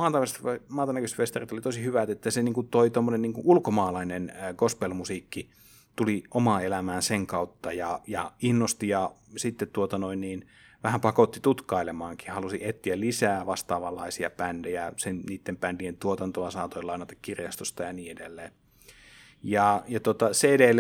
maatanäköisfestarit 0.68 1.52
oli 1.52 1.60
tosi 1.60 1.84
hyvät, 1.84 2.10
että 2.10 2.30
se 2.30 2.42
niin 2.42 2.54
kuin 2.54 2.68
toi 2.68 2.90
tuommoinen 2.90 3.22
niin 3.22 3.34
ulkomaalainen 3.36 4.32
gospelmusiikki 4.56 5.50
tuli 5.96 6.24
omaa 6.30 6.62
elämään 6.62 7.02
sen 7.02 7.26
kautta 7.26 7.72
ja, 7.72 8.00
ja 8.06 8.32
innosti 8.42 8.88
ja 8.88 9.10
sitten 9.36 9.68
tuota 9.68 9.98
noin 9.98 10.20
niin, 10.20 10.46
vähän 10.82 11.00
pakotti 11.00 11.40
tutkailemaankin. 11.40 12.30
Halusi 12.30 12.58
etsiä 12.66 13.00
lisää 13.00 13.46
vastaavanlaisia 13.46 14.30
bändejä, 14.30 14.92
sen, 14.96 15.20
niiden 15.28 15.56
bändien 15.56 15.96
tuotantoa 15.96 16.50
saatoin 16.50 16.86
lainata 16.86 17.14
kirjastosta 17.22 17.82
ja 17.82 17.92
niin 17.92 18.12
edelleen. 18.12 18.52
Ja, 19.46 19.84
ja 19.88 20.00
tota, 20.00 20.30
CD, 20.30 20.74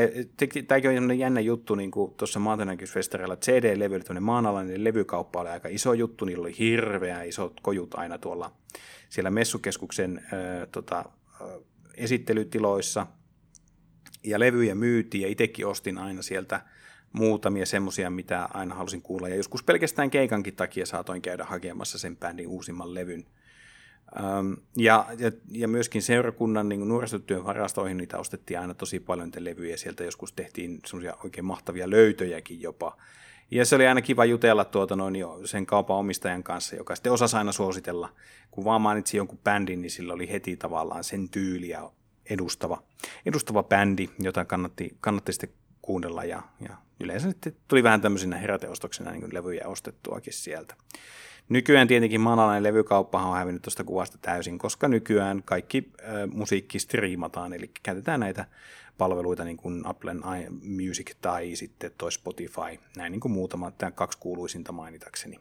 tämäkin 0.66 0.90
on 0.90 1.18
jännä 1.18 1.40
juttu 1.40 1.74
niin 1.74 1.90
kuin 1.90 2.14
tuossa 2.14 2.40
maatanäkysfestareilla, 2.40 3.34
että 3.34 3.52
CD-levy, 3.52 4.00
tämmöinen 4.00 4.22
maanalainen 4.22 4.84
levykauppa 4.84 5.40
oli 5.40 5.48
aika 5.48 5.68
iso 5.68 5.92
juttu, 5.92 6.24
niillä 6.24 6.42
oli 6.42 6.58
hirveä 6.58 7.22
isot 7.22 7.60
kojut 7.62 7.94
aina 7.94 8.18
tuolla 8.18 8.52
siellä 9.08 9.30
messukeskuksen 9.30 10.18
äh, 10.24 10.68
tota, 10.72 10.98
äh, 10.98 11.48
esittelytiloissa, 11.96 13.06
ja 14.24 14.40
levyjä 14.40 14.74
myytiin, 14.74 15.22
ja 15.22 15.28
itsekin 15.28 15.66
ostin 15.66 15.98
aina 15.98 16.22
sieltä 16.22 16.60
muutamia 17.12 17.66
semmoisia, 17.66 18.10
mitä 18.10 18.48
aina 18.54 18.74
halusin 18.74 19.02
kuulla, 19.02 19.28
ja 19.28 19.36
joskus 19.36 19.62
pelkästään 19.62 20.10
keikankin 20.10 20.56
takia 20.56 20.86
saatoin 20.86 21.22
käydä 21.22 21.44
hakemassa 21.44 21.98
sen 21.98 22.16
bändin 22.16 22.48
uusimman 22.48 22.94
levyn. 22.94 23.26
Ja, 24.76 25.06
ja, 25.18 25.32
ja 25.50 25.68
myöskin 25.68 26.02
seurakunnan 26.02 26.68
niin 26.68 26.88
nuorisotyön 26.88 27.44
varastoihin 27.44 27.96
niitä 27.96 28.18
ostettiin 28.18 28.60
aina 28.60 28.74
tosi 28.74 29.00
paljon 29.00 29.26
niitä 29.28 29.44
levyjä. 29.44 29.76
Sieltä 29.76 30.04
joskus 30.04 30.32
tehtiin 30.32 30.80
semmoisia 30.86 31.16
oikein 31.24 31.44
mahtavia 31.44 31.90
löytöjäkin 31.90 32.62
jopa. 32.62 32.96
Ja 33.50 33.64
se 33.64 33.74
oli 33.76 33.86
aina 33.86 34.02
kiva 34.02 34.24
jutella 34.24 34.64
tuota 34.64 34.96
noin 34.96 35.16
jo 35.16 35.40
sen 35.44 35.66
kaupan 35.66 35.96
omistajan 35.96 36.42
kanssa, 36.42 36.76
joka 36.76 36.94
sitten 36.94 37.12
osasi 37.12 37.36
aina 37.36 37.52
suositella. 37.52 38.12
Kun 38.50 38.64
vaan 38.64 38.80
mainitsi 38.80 39.16
jonkun 39.16 39.38
bändin, 39.44 39.82
niin 39.82 39.90
sillä 39.90 40.12
oli 40.12 40.30
heti 40.30 40.56
tavallaan 40.56 41.04
sen 41.04 41.28
tyyliä 41.28 41.82
edustava, 42.30 42.82
edustava 43.26 43.62
bändi, 43.62 44.08
jota 44.18 44.44
kannatti, 44.44 44.96
kannatti 45.00 45.32
sitten 45.32 45.50
kuunnella. 45.82 46.24
Ja, 46.24 46.42
ja 46.60 46.76
yleensä 47.00 47.30
sitten 47.30 47.56
tuli 47.68 47.82
vähän 47.82 48.00
tämmöisenä 48.00 48.36
heräteostoksena 48.36 49.10
niin 49.10 49.34
levyjä 49.34 49.68
ostettuakin 49.68 50.32
sieltä. 50.32 50.74
Nykyään 51.48 51.88
tietenkin 51.88 52.20
maanalainen 52.20 52.62
levykauppahan 52.62 53.30
on 53.30 53.36
hävinnyt 53.36 53.62
tuosta 53.62 53.84
kuvasta 53.84 54.18
täysin, 54.18 54.58
koska 54.58 54.88
nykyään 54.88 55.42
kaikki 55.42 55.92
äh, 56.00 56.06
musiikki 56.32 56.78
striimataan, 56.78 57.52
eli 57.52 57.70
käytetään 57.82 58.20
näitä 58.20 58.44
palveluita 58.98 59.44
niin 59.44 59.56
kuin 59.56 59.86
Applen 59.86 60.20
Music 60.62 61.14
tai 61.20 61.56
sitten 61.56 61.90
toi 61.98 62.12
Spotify, 62.12 62.80
näin 62.96 63.12
niin 63.12 63.20
kuin 63.20 63.32
muutama, 63.32 63.70
tämä 63.70 63.90
kaksi 63.90 64.18
kuuluisinta 64.18 64.72
mainitakseni. 64.72 65.40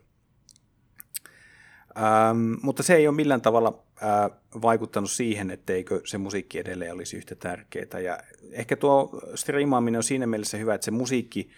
Ähm, 1.97 2.55
mutta 2.61 2.83
se 2.83 2.95
ei 2.95 3.07
ole 3.07 3.15
millään 3.15 3.41
tavalla 3.41 3.83
äh, 4.03 4.31
vaikuttanut 4.61 5.11
siihen, 5.11 5.51
etteikö 5.51 6.01
se 6.05 6.17
musiikki 6.17 6.59
edelleen 6.59 6.93
olisi 6.93 7.17
yhtä 7.17 7.35
tärkeää. 7.35 7.99
Ja 8.03 8.19
ehkä 8.51 8.75
tuo 8.75 9.21
striimaaminen 9.35 9.99
on 9.99 10.03
siinä 10.03 10.27
mielessä 10.27 10.57
hyvä, 10.57 10.75
että 10.75 10.85
se 10.85 10.91
musiikki, 10.91 11.49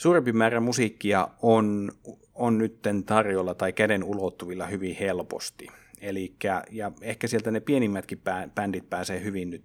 suurempi 0.00 0.32
määrä 0.32 0.60
musiikkia 0.60 1.28
on 1.42 1.92
on 2.34 2.58
nyt 2.58 2.78
tarjolla 3.06 3.54
tai 3.54 3.72
käden 3.72 4.04
ulottuvilla 4.04 4.66
hyvin 4.66 4.96
helposti. 5.00 5.66
Elikkä, 6.00 6.62
ja 6.70 6.92
ehkä 7.02 7.26
sieltä 7.26 7.50
ne 7.50 7.60
pienimmätkin 7.60 8.22
bändit 8.54 8.90
pääsee 8.90 9.24
hyvin 9.24 9.50
nyt 9.50 9.64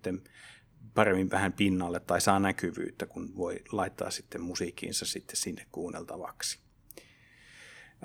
paremmin 0.94 1.32
vähän 1.32 1.54
pinnalle 1.54 2.00
tai 2.00 2.22
saa 2.22 2.40
näkyvyyttä, 2.40 3.06
kun 3.06 3.36
voi 3.38 3.56
laittaa 3.72 4.12
sitten 4.12 4.42
musiikkiinsa 4.42 5.06
sitten 5.06 5.36
sinne 5.36 5.66
kuunneltavaksi. 5.72 6.60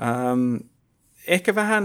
Ähm, 0.02 0.56
ehkä 1.26 1.54
vähän 1.54 1.84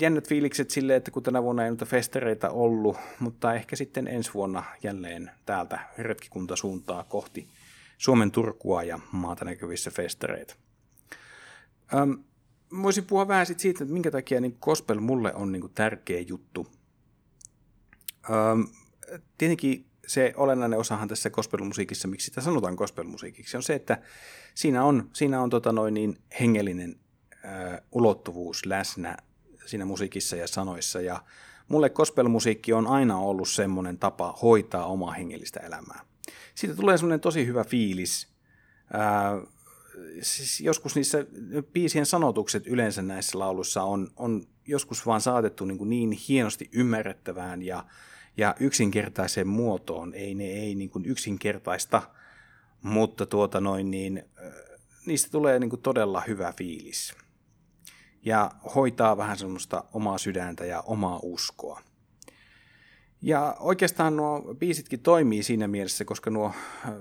jännät 0.00 0.28
fiilikset 0.28 0.70
silleen, 0.70 0.96
että 0.96 1.10
kun 1.10 1.22
tänä 1.22 1.42
vuonna 1.42 1.64
ei 1.64 1.70
noita 1.70 1.86
festereitä 1.86 2.50
ollut, 2.50 2.96
mutta 3.20 3.54
ehkä 3.54 3.76
sitten 3.76 4.08
ensi 4.08 4.34
vuonna 4.34 4.64
jälleen 4.82 5.30
täältä 5.46 5.80
retkikunta 5.98 6.56
suuntaa 6.56 7.04
kohti 7.04 7.48
Suomen 7.98 8.30
Turkua 8.30 8.82
ja 8.82 8.98
maata 9.12 9.44
näkyvissä 9.44 9.90
festereitä. 9.90 10.54
Ähm, 11.94 12.12
voisin 12.82 13.04
puhua 13.04 13.28
vähän 13.28 13.46
sit 13.46 13.60
siitä, 13.60 13.84
että 13.84 13.92
minkä 13.92 14.10
takia 14.10 14.40
niin 14.40 14.56
gospel 14.60 15.00
mulle 15.00 15.34
on 15.34 15.52
niin 15.52 15.70
tärkeä 15.74 16.20
juttu. 16.20 16.66
Ähm, 18.30 18.60
tietenkin 19.38 19.86
se 20.06 20.34
olennainen 20.36 20.78
osahan 20.78 21.08
tässä 21.08 21.30
gospelmusiikissa, 21.30 22.08
miksi 22.08 22.24
sitä 22.24 22.40
sanotaan 22.40 22.74
gospelmusiikiksi, 22.74 23.56
on 23.56 23.62
se, 23.62 23.74
että 23.74 24.02
siinä 24.54 24.84
on, 24.84 25.10
siinä 25.12 25.40
on 25.40 25.50
tota 25.50 25.72
noin 25.72 25.94
niin 25.94 26.18
hengellinen 26.40 26.96
äh, 27.44 27.80
ulottuvuus 27.92 28.66
läsnä 28.66 29.16
siinä 29.66 29.84
musiikissa 29.84 30.36
ja 30.36 30.48
sanoissa. 30.48 31.00
Ja 31.00 31.24
mulle 31.68 31.90
gospelmusiikki 31.90 32.72
on 32.72 32.86
aina 32.86 33.18
ollut 33.18 33.48
semmoinen 33.48 33.98
tapa 33.98 34.38
hoitaa 34.42 34.86
omaa 34.86 35.12
hengellistä 35.12 35.60
elämää. 35.60 36.00
Siitä 36.54 36.74
tulee 36.74 36.98
semmoinen 36.98 37.20
tosi 37.20 37.46
hyvä 37.46 37.64
fiilis. 37.64 38.28
Ää, 38.92 39.40
siis 40.22 40.60
joskus 40.60 40.94
niissä 40.94 41.26
biisien 41.72 42.06
sanotukset 42.06 42.66
yleensä 42.66 43.02
näissä 43.02 43.38
lauluissa 43.38 43.82
on, 43.82 44.10
on 44.16 44.46
joskus 44.66 45.06
vaan 45.06 45.20
saatettu 45.20 45.64
niin, 45.64 45.78
kuin 45.78 45.90
niin 45.90 46.12
hienosti 46.12 46.68
ymmärrettävään 46.72 47.62
ja, 47.62 47.84
ja 48.36 48.54
yksinkertaiseen 48.60 49.48
muotoon. 49.48 50.14
Ei 50.14 50.34
ne 50.34 50.44
ei 50.44 50.74
niin 50.74 50.90
kuin 50.90 51.06
yksinkertaista, 51.06 52.02
mutta 52.82 53.26
tuota 53.26 53.60
noin 53.60 53.90
niin, 53.90 54.24
niistä 55.06 55.30
tulee 55.30 55.58
niin 55.58 55.70
kuin 55.70 55.82
todella 55.82 56.20
hyvä 56.20 56.52
fiilis 56.52 57.14
ja 58.24 58.50
hoitaa 58.74 59.16
vähän 59.16 59.38
semmoista 59.38 59.84
omaa 59.92 60.18
sydäntä 60.18 60.64
ja 60.64 60.80
omaa 60.80 61.20
uskoa. 61.22 61.80
Ja 63.26 63.56
oikeastaan 63.60 64.16
nuo 64.16 64.54
biisitkin 64.58 65.00
toimii 65.00 65.42
siinä 65.42 65.68
mielessä, 65.68 66.04
koska 66.04 66.30
nuo 66.30 66.46
äh, 66.46 66.92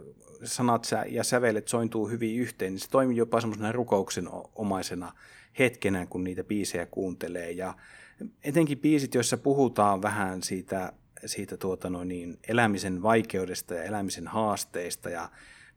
sanat 0.44 0.88
ja 1.10 1.24
sävelet 1.24 1.68
sointuu 1.68 2.08
hyvin 2.08 2.40
yhteen, 2.40 2.74
niin 2.74 2.80
se 2.80 2.90
toimii 2.90 3.18
jopa 3.18 3.42
semmoisena 3.42 3.72
rukouksen 3.72 4.30
omaisena 4.56 5.14
hetkenä, 5.60 6.06
kun 6.06 6.24
niitä 6.24 6.44
biisejä 6.44 6.86
kuuntelee. 6.86 7.52
Ja 7.52 7.74
etenkin 8.44 8.78
biisit, 8.78 9.16
joissa 9.16 9.38
puhutaan 9.38 10.02
vähän 10.02 10.44
siitä, 10.44 10.94
siitä 11.26 11.58
tuota 11.58 11.90
no 11.90 12.04
niin, 12.04 12.40
elämisen 12.48 13.02
vaikeudesta 13.02 13.74
ja 13.74 13.84
elämisen 13.84 14.28
haasteista 14.28 15.10
ja 15.10 15.30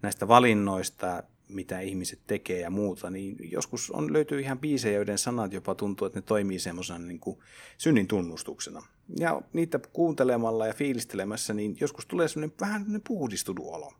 näistä 0.03 0.29
valinnoista, 0.29 1.23
mitä 1.49 1.81
ihmiset 1.81 2.19
tekee 2.27 2.61
ja 2.61 2.71
muuta, 2.71 3.11
niin 3.11 3.37
joskus 3.51 3.91
on, 3.91 4.13
löytyy 4.13 4.41
ihan 4.41 4.59
biisejä, 4.59 4.97
joiden 4.97 5.19
sanat 5.19 5.53
jopa 5.53 5.75
tuntuu, 5.75 6.07
että 6.07 6.19
ne 6.19 6.23
toimii 6.23 6.59
semmoisena 6.59 6.99
niin 6.99 7.21
kuin 7.21 7.39
synnin 7.79 8.07
tunnustuksena. 8.07 8.83
Ja 9.19 9.43
niitä 9.53 9.81
kuuntelemalla 9.93 10.67
ja 10.67 10.75
fiilistelemässä, 10.75 11.55
niin 11.55 11.77
joskus 11.81 12.07
tulee 12.07 12.29
semmoinen 12.29 12.57
vähän 12.61 12.85
puhdistunut 13.09 13.67
olo. 13.67 13.93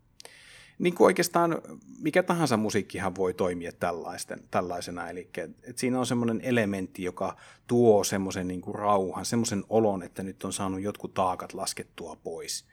Niin 0.79 0.95
kuin 0.95 1.07
oikeastaan 1.07 1.63
mikä 1.99 2.23
tahansa 2.23 2.57
musiikkihan 2.57 3.17
voi 3.17 3.35
toimia 3.35 3.73
tällaisten, 3.73 4.41
tällaisena, 4.51 5.11
eli 5.11 5.29
että 5.39 5.81
siinä 5.81 5.99
on 5.99 6.07
semmoinen 6.07 6.41
elementti, 6.41 7.03
joka 7.03 7.37
tuo 7.67 8.05
semmoisen 8.05 8.49
niin 8.49 8.61
kuin 8.61 8.75
rauhan, 8.75 9.25
semmoisen 9.25 9.65
olon, 9.69 10.03
että 10.03 10.23
nyt 10.23 10.45
on 10.45 10.53
saanut 10.53 10.81
jotkut 10.81 11.15
taakat 11.15 11.55
laskettua 11.55 12.17
pois. 12.25 12.65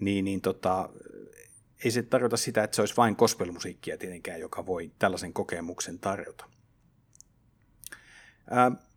Niin, 0.00 0.24
niin 0.24 0.40
tota, 0.40 0.88
ei 1.84 1.90
se 1.90 2.02
tarkoita 2.02 2.36
sitä, 2.36 2.64
että 2.64 2.74
se 2.74 2.82
olisi 2.82 2.96
vain 2.96 3.14
gospelmusiikkia 3.18 3.98
tietenkään, 3.98 4.40
joka 4.40 4.66
voi 4.66 4.90
tällaisen 4.98 5.32
kokemuksen 5.32 5.98
tarjota. 5.98 6.44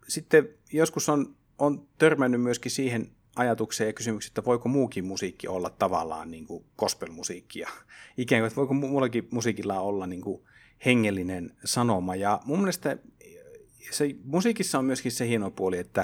Sitten 0.08 0.50
joskus 0.72 1.10
on, 1.10 1.36
on 1.58 1.88
törmännyt 1.98 2.42
myöskin 2.42 2.72
siihen 2.72 3.12
ajatukseen 3.36 3.88
ja 3.88 3.94
kysymykseen, 3.94 4.30
että 4.30 4.46
voiko 4.46 4.70
muukin 4.70 5.06
musiikki 5.06 5.48
olla 5.48 5.70
tavallaan 5.70 6.32
niin 6.32 6.46
kuin 6.46 6.66
gospelmusiikkia. 6.78 7.70
Ikään 8.18 8.42
kuin, 8.42 8.48
että 8.48 8.58
voiko 8.58 8.74
muullakin 8.74 9.28
musiikilla 9.32 9.80
olla 9.80 10.08
niin 10.08 10.22
kuin 10.22 10.42
hengellinen 10.86 11.52
sanoma. 11.66 12.16
Ja 12.16 12.40
mun 12.46 12.60
mielestä 12.60 12.98
se, 13.92 14.16
musiikissa 14.24 14.80
on 14.80 14.86
myöskin 14.86 15.12
se 15.12 15.28
hieno 15.28 15.52
puoli, 15.52 15.78
että 15.78 16.02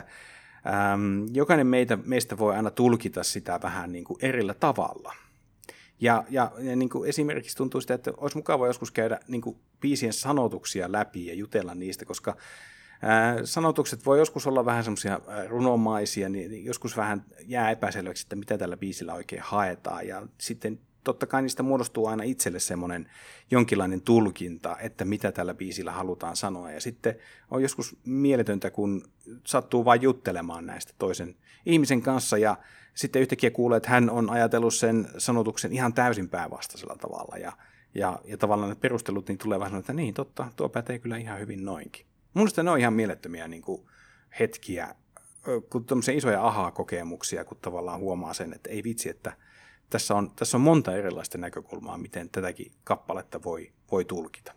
äm, 0.94 1.28
jokainen 1.34 1.68
meitä, 1.68 1.98
meistä 2.06 2.38
voi 2.38 2.56
aina 2.56 2.72
tulkita 2.72 3.24
sitä 3.24 3.60
vähän 3.64 3.92
niin 3.92 4.04
kuin 4.04 4.18
erillä 4.22 4.54
tavalla– 4.54 5.16
ja, 6.00 6.24
ja, 6.30 6.52
ja 6.60 6.76
niin 6.76 6.90
kuin 6.90 7.10
esimerkiksi 7.10 7.58
tuntuu 7.58 7.82
sitä, 7.82 7.94
että 7.94 8.14
olisi 8.18 8.38
mukava 8.38 8.68
joskus 8.68 8.92
käydä 8.92 9.20
niin 9.28 9.42
kuin 9.42 9.58
biisien 9.82 10.14
sanotuksia 10.14 10.92
läpi 10.92 11.26
ja 11.26 11.34
jutella 11.34 11.76
niistä, 11.76 12.06
koska 12.06 12.38
sanotukset 13.44 14.06
voi 14.06 14.20
joskus 14.20 14.48
olla 14.48 14.66
vähän 14.66 14.84
semmoisia 14.84 15.20
runomaisia, 15.48 16.30
niin 16.30 16.66
joskus 16.66 16.98
vähän 16.98 17.26
jää 17.46 17.72
epäselväksi, 17.72 18.26
että 18.26 18.36
mitä 18.36 18.58
tällä 18.58 18.78
biisillä 18.78 19.14
oikein 19.14 19.42
haetaan. 19.42 20.08
Ja 20.08 20.28
sitten 20.38 20.80
totta 21.04 21.26
kai 21.26 21.42
niistä 21.42 21.64
muodostuu 21.64 22.08
aina 22.08 22.24
itselle 22.24 22.60
semmoinen 22.60 23.10
jonkinlainen 23.52 24.02
tulkinta, 24.02 24.78
että 24.80 25.06
mitä 25.06 25.32
tällä 25.32 25.54
biisillä 25.54 25.92
halutaan 25.92 26.36
sanoa. 26.36 26.72
Ja 26.72 26.82
sitten 26.82 27.16
on 27.52 27.62
joskus 27.62 27.98
mieletöntä, 28.06 28.72
kun 28.72 29.04
sattuu 29.44 29.86
vain 29.86 30.02
juttelemaan 30.02 30.66
näistä 30.66 30.94
toisen 30.98 31.36
ihmisen 31.66 32.02
kanssa 32.02 32.38
ja 32.38 32.58
sitten 32.96 33.22
yhtäkkiä 33.22 33.52
kuulee, 33.52 33.78
että 33.78 33.90
hän 33.90 34.10
on 34.10 34.30
ajatellut 34.30 34.74
sen 34.74 35.08
sanotuksen 35.18 35.74
ihan 35.74 35.94
täysin 35.94 36.30
päinvastaisella 36.30 36.96
tavalla. 36.96 37.38
Ja, 37.38 37.52
ja, 37.96 38.20
ja 38.26 38.38
tavallaan 38.38 38.70
ne 38.70 38.76
perustelut 38.76 39.28
niin 39.28 39.38
tulee 39.38 39.60
vähän 39.60 39.80
että 39.80 39.94
niin 39.94 40.14
totta, 40.14 40.48
tuo 40.56 40.70
pätee 40.70 41.00
kyllä 41.00 41.18
ihan 41.18 41.40
hyvin 41.40 41.66
noinkin. 41.66 42.06
Mun 42.34 42.50
ne 42.64 42.72
on 42.72 42.80
ihan 42.80 42.94
mielettömiä 42.94 43.48
niin 43.48 43.62
kuin 43.62 43.82
hetkiä, 44.40 44.96
kun 45.70 45.86
isoja 46.16 46.48
ahaa-kokemuksia, 46.48 47.46
kun 47.46 47.58
tavallaan 47.62 48.00
huomaa 48.00 48.34
sen, 48.34 48.54
että 48.54 48.70
ei 48.70 48.84
vitsi, 48.84 49.10
että 49.10 49.34
tässä 49.90 50.16
on, 50.16 50.32
tässä 50.36 50.58
on 50.58 50.62
monta 50.62 50.96
erilaista 50.96 51.38
näkökulmaa, 51.38 51.98
miten 51.98 52.30
tätäkin 52.30 52.72
kappaletta 52.84 53.44
voi, 53.44 53.72
voi 53.92 54.06
tulkita. 54.06 54.54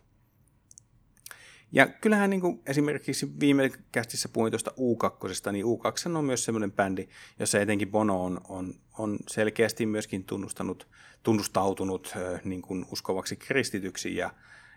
Ja 1.72 1.86
kyllähän 1.86 2.30
niin 2.30 2.40
kuin 2.40 2.60
esimerkiksi 2.66 3.40
viime 3.40 3.70
kästissä 3.92 4.28
puhuin 4.28 4.52
tuosta 4.52 4.70
U2, 4.70 5.52
niin 5.52 5.64
U2 5.64 6.16
on 6.16 6.24
myös 6.24 6.44
semmoinen 6.44 6.72
bändi, 6.72 7.08
jossa 7.38 7.60
etenkin 7.60 7.90
Bono 7.90 8.24
on, 8.24 8.40
on, 8.48 8.74
on 8.98 9.18
selkeästi 9.28 9.86
myöskin 9.86 10.24
tunnustanut, 10.24 10.88
tunnustautunut 11.22 12.14
niin 12.44 12.62
kuin 12.62 12.86
uskovaksi 12.92 13.36
kristityksi 13.36 14.16
ja, 14.16 14.30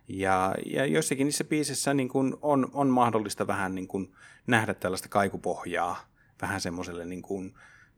ja, 0.08 0.56
ja 0.66 0.86
joissakin 0.86 1.26
niissä 1.26 1.44
biisissä 1.44 1.94
niin 1.94 2.10
kuin 2.10 2.34
on, 2.42 2.70
on 2.74 2.90
mahdollista 2.90 3.48
vähän 3.48 3.76
niin 3.76 3.88
kuin 3.88 4.14
nähdä 4.48 4.74
tällaista 4.74 5.10
kaikupohjaa 5.10 6.12
vähän 6.42 6.62
semmoiselle, 6.62 7.06
niin 7.06 7.22
kuin, 7.22 7.54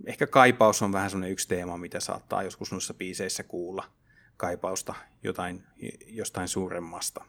ehkä 0.05 0.27
kaipaus 0.27 0.81
on 0.81 0.91
vähän 0.91 1.09
semmoinen 1.09 1.31
yksi 1.31 1.47
teema, 1.47 1.77
mitä 1.77 1.99
saattaa 1.99 2.43
joskus 2.43 2.71
noissa 2.71 2.93
biiseissä 2.93 3.43
kuulla, 3.43 3.83
kaipausta 4.37 4.95
jotain, 5.23 5.63
jostain 6.05 6.47
suuremmasta. 6.47 7.25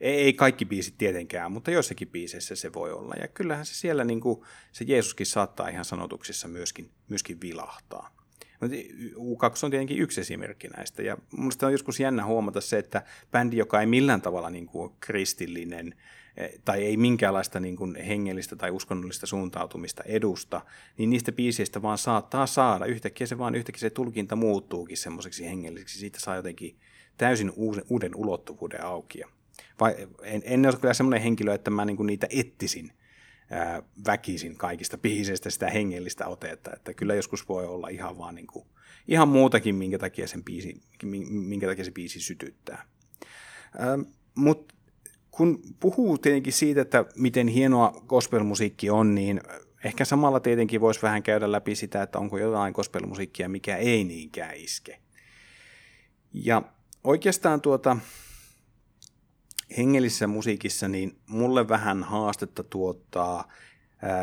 Ei, 0.00 0.32
kaikki 0.32 0.64
biisit 0.64 0.98
tietenkään, 0.98 1.52
mutta 1.52 1.70
joissakin 1.70 2.08
biiseissä 2.08 2.56
se 2.56 2.72
voi 2.72 2.92
olla. 2.92 3.14
Ja 3.20 3.28
kyllähän 3.28 3.66
se 3.66 3.74
siellä 3.74 4.04
niin 4.04 4.20
kuin, 4.20 4.42
se 4.72 4.84
Jeesuskin 4.88 5.26
saattaa 5.26 5.68
ihan 5.68 5.84
sanotuksissa 5.84 6.48
myöskin, 6.48 6.90
myöskin 7.08 7.40
vilahtaa. 7.40 8.16
U2 9.14 9.64
on 9.64 9.70
tietenkin 9.70 9.98
yksi 9.98 10.20
esimerkki 10.20 10.68
näistä. 10.68 11.02
Ja 11.02 11.18
minusta 11.36 11.66
on 11.66 11.72
joskus 11.72 12.00
jännä 12.00 12.24
huomata 12.24 12.60
se, 12.60 12.78
että 12.78 13.02
bändi, 13.32 13.56
joka 13.56 13.80
ei 13.80 13.86
millään 13.86 14.22
tavalla 14.22 14.50
niin 14.50 14.66
kuin 14.66 14.92
kristillinen 15.00 15.94
eh, 16.36 16.50
tai 16.64 16.84
ei 16.84 16.96
minkäänlaista 16.96 17.60
niin 17.60 17.76
kuin 17.76 17.96
hengellistä 17.96 18.56
tai 18.56 18.70
uskonnollista 18.70 19.26
suuntautumista 19.26 20.02
edusta, 20.06 20.60
niin 20.98 21.10
niistä 21.10 21.32
biiseistä 21.32 21.82
vaan 21.82 21.98
saattaa 21.98 22.46
saada. 22.46 22.84
Yhtäkkiä 22.84 23.26
se 23.26 23.38
vaan 23.38 23.54
yhtäkkiä 23.54 23.80
se 23.80 23.90
tulkinta 23.90 24.36
muuttuukin 24.36 24.96
semmoiseksi 24.96 25.44
hengelliseksi. 25.44 25.98
Siitä 25.98 26.20
saa 26.20 26.36
jotenkin 26.36 26.76
täysin 27.16 27.52
uuden, 27.56 27.84
uuden 27.88 28.14
ulottuvuuden 28.14 28.84
auki. 28.84 29.22
Vai, 29.80 30.08
en, 30.22 30.42
en 30.44 30.66
ole 30.66 30.76
kyllä 30.80 30.94
semmoinen 30.94 31.22
henkilö, 31.22 31.54
että 31.54 31.70
mä 31.70 31.84
niinku 31.84 32.02
niitä 32.02 32.26
etsisin 32.30 32.92
ää, 33.50 33.82
väkisin 34.06 34.56
kaikista 34.56 34.98
biiseistä 34.98 35.50
sitä 35.50 35.70
hengellistä 35.70 36.26
otetta, 36.26 36.70
että 36.76 36.94
kyllä 36.94 37.14
joskus 37.14 37.48
voi 37.48 37.66
olla 37.66 37.88
ihan 37.88 38.18
vaan 38.18 38.34
niinku, 38.34 38.66
ihan 39.08 39.28
muutakin, 39.28 39.74
minkä 39.74 39.98
takia, 39.98 40.28
sen 40.28 40.44
biisi, 40.44 40.80
minkä 41.28 41.66
takia 41.66 41.84
se 41.84 41.90
biisi 41.90 42.20
sytyttää. 42.20 42.84
Mutta 44.34 44.74
kun 45.30 45.62
puhuu 45.80 46.18
tietenkin 46.18 46.52
siitä, 46.52 46.80
että 46.80 47.04
miten 47.16 47.48
hienoa 47.48 48.04
gospelmusiikki 48.06 48.90
on, 48.90 49.14
niin 49.14 49.40
ehkä 49.84 50.04
samalla 50.04 50.40
tietenkin 50.40 50.80
voisi 50.80 51.02
vähän 51.02 51.22
käydä 51.22 51.52
läpi 51.52 51.74
sitä, 51.74 52.02
että 52.02 52.18
onko 52.18 52.38
jotain 52.38 52.72
gospelmusiikkia, 52.72 53.48
mikä 53.48 53.76
ei 53.76 54.04
niinkään 54.04 54.56
iske. 54.56 55.00
Ja 56.32 56.62
oikeastaan 57.04 57.60
tuota, 57.60 57.96
hengellisessä 59.78 60.26
musiikissa 60.26 60.88
niin 60.88 61.16
mulle 61.28 61.68
vähän 61.68 62.02
haastetta 62.02 62.62
tuottaa 62.62 63.52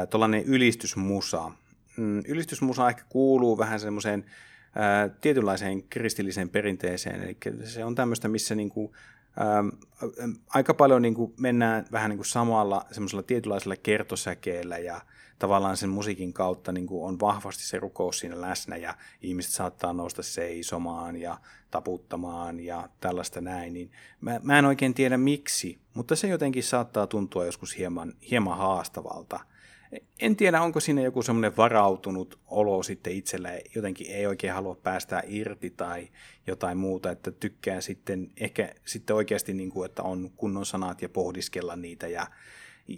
tuollainen 0.10 0.44
ylistysmusa. 0.44 1.52
Mm, 1.98 2.20
ylistysmusa 2.28 2.90
ehkä 2.90 3.04
kuuluu 3.10 3.58
vähän 3.58 3.80
semmoiseen 3.80 4.26
tietynlaiseen 5.22 5.84
kristilliseen 5.84 6.50
perinteeseen. 6.50 7.22
Eli 7.24 7.38
se 7.64 7.86
on 7.86 7.96
tämmöistä, 7.96 8.28
missä 8.28 8.56
niin 8.56 8.70
kuin, 8.70 8.92
ää, 9.38 9.63
aika 10.50 10.74
paljon 10.74 11.02
niin 11.02 11.13
kuin 11.13 11.34
mennään 11.39 11.86
vähän 11.91 12.10
niin 12.10 12.17
kuin 12.17 12.26
samalla 12.26 12.86
semmoisella 12.91 13.24
tietynlaisella 13.24 13.76
kertosäkeellä 13.76 14.78
ja 14.78 15.02
tavallaan 15.39 15.78
sen 15.78 15.89
musiikin 15.89 16.34
kautta 16.34 16.72
niin 16.72 16.88
kuin 16.88 17.08
on 17.08 17.19
vahvasti 17.19 17.63
se 17.63 17.80
rukous 17.80 18.19
siinä 18.19 18.41
läsnä 18.41 18.78
ja 18.78 18.98
ihmiset 19.22 19.52
saattaa 19.52 19.93
nousta 19.93 20.24
seisomaan 20.24 21.15
ja 21.15 21.38
taputtamaan 21.72 22.60
ja 22.60 22.89
tällaista 23.00 23.41
näin, 23.41 23.74
niin 23.74 23.91
mä, 24.22 24.39
mä 24.43 24.60
en 24.60 24.65
oikein 24.65 24.93
tiedä 24.93 25.17
miksi, 25.17 25.80
mutta 25.93 26.15
se 26.15 26.28
jotenkin 26.28 26.63
saattaa 26.63 27.08
tuntua 27.08 27.46
joskus 27.46 27.78
hieman, 27.78 28.13
hieman 28.32 28.58
haastavalta. 28.58 29.39
En 30.20 30.36
tiedä, 30.36 30.62
onko 30.62 30.80
siinä 30.80 31.02
joku 31.02 31.22
semmoinen 31.22 31.58
varautunut 31.58 32.40
olo 32.48 32.84
sitten 32.84 33.14
itsellä, 33.14 33.50
jotenkin 33.76 34.08
ei 34.12 34.28
oikein 34.28 34.54
halua 34.54 34.76
päästä 34.76 35.24
irti 35.28 35.70
tai 35.70 36.08
jotain 36.48 36.78
muuta, 36.78 37.12
että 37.12 37.32
tykkää 37.32 37.82
sitten 37.82 38.32
ehkä 38.38 38.74
sitten 38.86 39.16
oikeasti, 39.16 39.54
niin 39.54 39.70
kuin, 39.70 39.86
että 39.86 40.04
on 40.04 40.32
kunnon 40.38 40.66
sanat 40.66 41.02
ja 41.02 41.10
pohdiskella 41.10 41.76
niitä 41.76 42.08
ja 42.08 42.28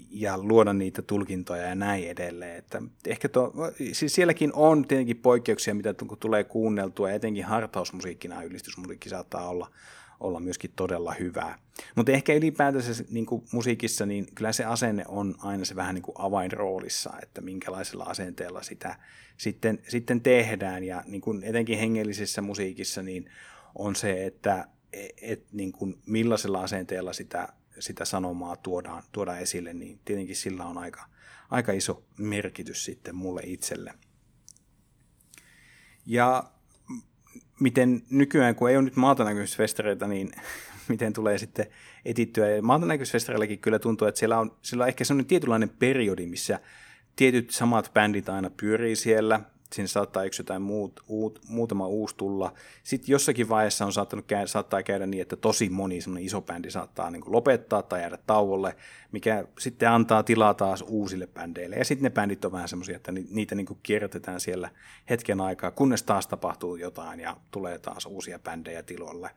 ja 0.10 0.38
luoda 0.38 0.74
niitä 0.74 1.02
tulkintoja 1.02 1.64
ja 1.64 1.76
näin 1.76 2.08
edelleen. 2.10 2.58
Että 2.58 2.82
ehkä 3.08 3.30
to, 3.30 3.54
siis 3.92 4.16
sielläkin 4.16 4.52
on 4.54 4.88
tietenkin 4.88 5.18
poikkeuksia, 5.18 5.76
mitä 5.76 5.94
tulee 6.20 6.44
kuunneltua, 6.44 7.12
etenkin 7.12 7.46
hartausmusiikkina 7.46 8.44
ylistysmusiikki 8.44 9.10
saattaa 9.10 9.50
olla, 9.50 9.72
olla 10.19 10.39
myöskin 10.39 10.71
todella 10.75 11.13
hyvää. 11.13 11.60
Mutta 11.95 12.12
ehkä 12.12 12.34
ylipäätänsä 12.34 13.04
niin 13.10 13.25
kuin 13.25 13.45
musiikissa, 13.51 14.06
niin 14.06 14.28
kyllä 14.36 14.51
se 14.51 14.65
asenne 14.65 15.04
on 15.08 15.36
aina 15.39 15.65
se 15.65 15.75
vähän 15.75 15.95
niin 15.95 16.04
kuin 16.04 16.15
avainroolissa, 16.19 17.13
että 17.23 17.41
minkälaisella 17.41 18.04
asenteella 18.04 18.63
sitä 18.63 18.95
sitten, 19.38 19.80
sitten 19.88 20.21
tehdään. 20.21 20.84
Ja 20.84 21.04
niin 21.08 21.21
kuin 21.21 21.43
etenkin 21.43 21.80
hengellisessä 21.80 22.41
musiikissa 22.41 23.01
niin 23.01 23.30
on 23.75 23.95
se, 23.95 24.25
että 24.25 24.67
et, 24.93 25.10
et, 25.21 25.45
niin 25.51 25.71
kuin 25.71 26.01
millaisella 26.06 26.62
asenteella 26.62 27.13
sitä 27.13 27.47
sitä 27.80 28.06
sanomaa 28.06 28.56
tuodaan, 28.56 29.04
tuodaan 29.12 29.39
esille, 29.39 29.73
niin 29.73 29.99
tietenkin 30.06 30.36
sillä 30.36 30.65
on 30.65 30.78
aika, 30.78 31.06
aika 31.49 31.71
iso 31.71 32.04
merkitys 32.17 32.86
sitten 32.86 33.15
mulle 33.15 33.41
itselle. 33.43 33.93
Ja 36.06 36.51
miten 37.60 38.04
nykyään, 38.10 38.56
kun 38.56 38.69
ei 38.69 38.76
ole 38.76 38.84
nyt 38.86 38.95
maatanäkymisfestareita, 38.95 40.08
niin 40.08 40.32
miten 40.89 41.13
tulee 41.13 41.38
sitten 41.38 41.65
etittyä. 42.06 42.62
Maatanäkymisfestareillakin 42.62 43.60
kyllä 43.60 43.80
tuntuu, 43.80 44.08
että 44.08 44.19
siellä 44.19 44.39
on, 44.39 44.58
siellä 44.62 44.84
on 44.84 44.88
ehkä 44.88 45.04
sellainen 45.04 45.28
tietynlainen 45.28 45.69
periodi, 45.69 46.26
missä 46.26 46.60
tietyt 47.15 47.52
samat 47.52 47.91
bändit 47.93 48.30
aina 48.30 48.50
pyörii 48.50 48.95
siellä, 48.95 49.39
sinne 49.76 49.88
saattaa 49.88 50.24
yksi 50.24 50.42
jotain 50.42 50.62
muut, 50.62 51.04
uut, 51.08 51.42
muutama 51.48 51.88
uusi 51.88 52.16
tulla. 52.16 52.54
Sitten 52.84 53.14
jossakin 53.14 53.50
vaiheessa 53.50 53.86
on 53.86 53.94
saattanut 53.94 54.26
käydä, 54.26 54.48
saattaa 54.48 54.84
käydä 54.84 55.06
niin, 55.06 55.22
että 55.22 55.36
tosi 55.36 55.70
moni 55.70 56.00
iso 56.20 56.42
bändi 56.42 56.72
saattaa 56.72 57.10
niin 57.10 57.24
lopettaa 57.26 57.84
tai 57.84 58.02
jäädä 58.02 58.18
tauolle, 58.28 58.76
mikä 59.12 59.46
sitten 59.60 59.90
antaa 59.90 60.24
tilaa 60.24 60.54
taas 60.54 60.84
uusille 60.88 61.28
bändeille. 61.28 61.76
Ja 61.76 61.86
sitten 61.86 62.04
ne 62.04 62.10
bändit 62.10 62.46
on 62.46 62.52
vähän 62.52 62.70
semmoisia, 62.70 62.96
että 62.96 63.12
niitä 63.12 63.56
niin 63.56 63.68
kierrätetään 63.84 64.40
siellä 64.40 64.70
hetken 65.10 65.42
aikaa, 65.42 65.72
kunnes 65.72 66.04
taas 66.04 66.28
tapahtuu 66.28 66.76
jotain 66.76 67.20
ja 67.20 67.38
tulee 67.52 67.80
taas 67.80 68.06
uusia 68.06 68.40
bändejä 68.40 68.84
tilolle. 68.84 69.30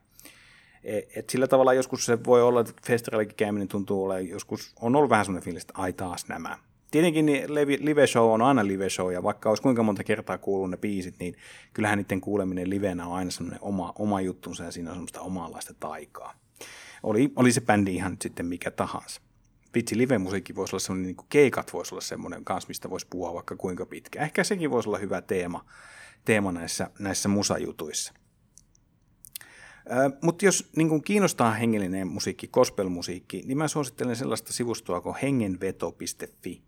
E, 0.85 0.99
et 1.17 1.31
sillä 1.31 1.47
tavalla 1.47 1.75
joskus 1.75 2.07
se 2.07 2.25
voi 2.25 2.43
olla, 2.43 2.61
että 2.61 2.73
festareillekin 2.87 3.37
käyminen 3.37 3.69
tuntuu 3.69 4.05
olevan, 4.05 4.29
joskus 4.29 4.73
on 4.81 4.97
ollut 4.97 5.11
vähän 5.11 5.25
semmoinen 5.25 5.45
fiilis, 5.45 5.63
että 5.63 5.75
ai 5.77 5.93
taas 5.93 6.29
nämä 6.29 6.59
tietenkin 6.91 7.27
niin 7.27 7.55
live 7.81 8.07
show 8.07 8.33
on 8.33 8.43
aina 8.43 8.67
live 8.67 8.91
show, 8.91 9.13
ja 9.13 9.23
vaikka 9.23 9.49
olisi 9.49 9.63
kuinka 9.63 9.83
monta 9.83 10.05
kertaa 10.05 10.39
kuullut 10.39 10.71
ne 10.71 10.77
biisit, 10.77 11.15
niin 11.19 11.37
kyllähän 11.73 11.99
niiden 11.99 12.21
kuuleminen 12.21 12.71
livenä 12.71 13.07
on 13.07 13.17
aina 13.17 13.31
semmoinen 13.31 13.59
oma, 13.63 13.93
oma 13.99 14.21
juttunsa, 14.21 14.65
ja 14.65 14.71
siinä 14.71 14.91
on 14.91 14.95
semmoista 14.97 15.21
omanlaista 15.21 15.75
taikaa. 15.81 16.35
Oli, 17.03 17.33
oli 17.37 17.53
se 17.53 17.61
bändi 17.61 17.95
ihan 17.95 18.11
nyt 18.11 18.23
sitten 18.23 18.47
mikä 18.47 18.71
tahansa. 18.71 19.21
Vitsi, 19.75 19.99
live-musiikki 19.99 20.55
voisi 20.55 20.77
olla 20.77 20.81
semmoinen, 20.81 21.07
niin 21.07 21.17
kuin 21.17 21.27
keikat 21.29 21.73
voisi 21.73 21.95
olla 21.95 22.03
semmoinen 22.03 22.45
kanssa, 22.45 22.69
mistä 22.69 22.91
voisi 22.91 23.07
puhua 23.11 23.35
vaikka 23.35 23.57
kuinka 23.57 23.87
pitkä. 23.87 24.23
Ehkä 24.23 24.45
sekin 24.45 24.71
voisi 24.71 24.89
olla 24.89 24.99
hyvä 24.99 25.23
teema, 25.23 25.65
teema 26.25 26.53
näissä, 26.53 26.91
näissä 26.99 27.29
musajutuissa. 27.29 28.13
Mutta 30.23 30.45
jos 30.45 30.71
niin 30.77 31.03
kiinnostaa 31.03 31.51
hengellinen 31.51 32.09
musiikki, 32.09 32.49
gospelmusiikki, 32.49 33.43
niin 33.47 33.59
mä 33.59 33.69
suosittelen 33.69 34.17
sellaista 34.17 34.53
sivustoa 34.53 35.01
kuin 35.01 35.17
hengenveto.fi. 35.23 36.63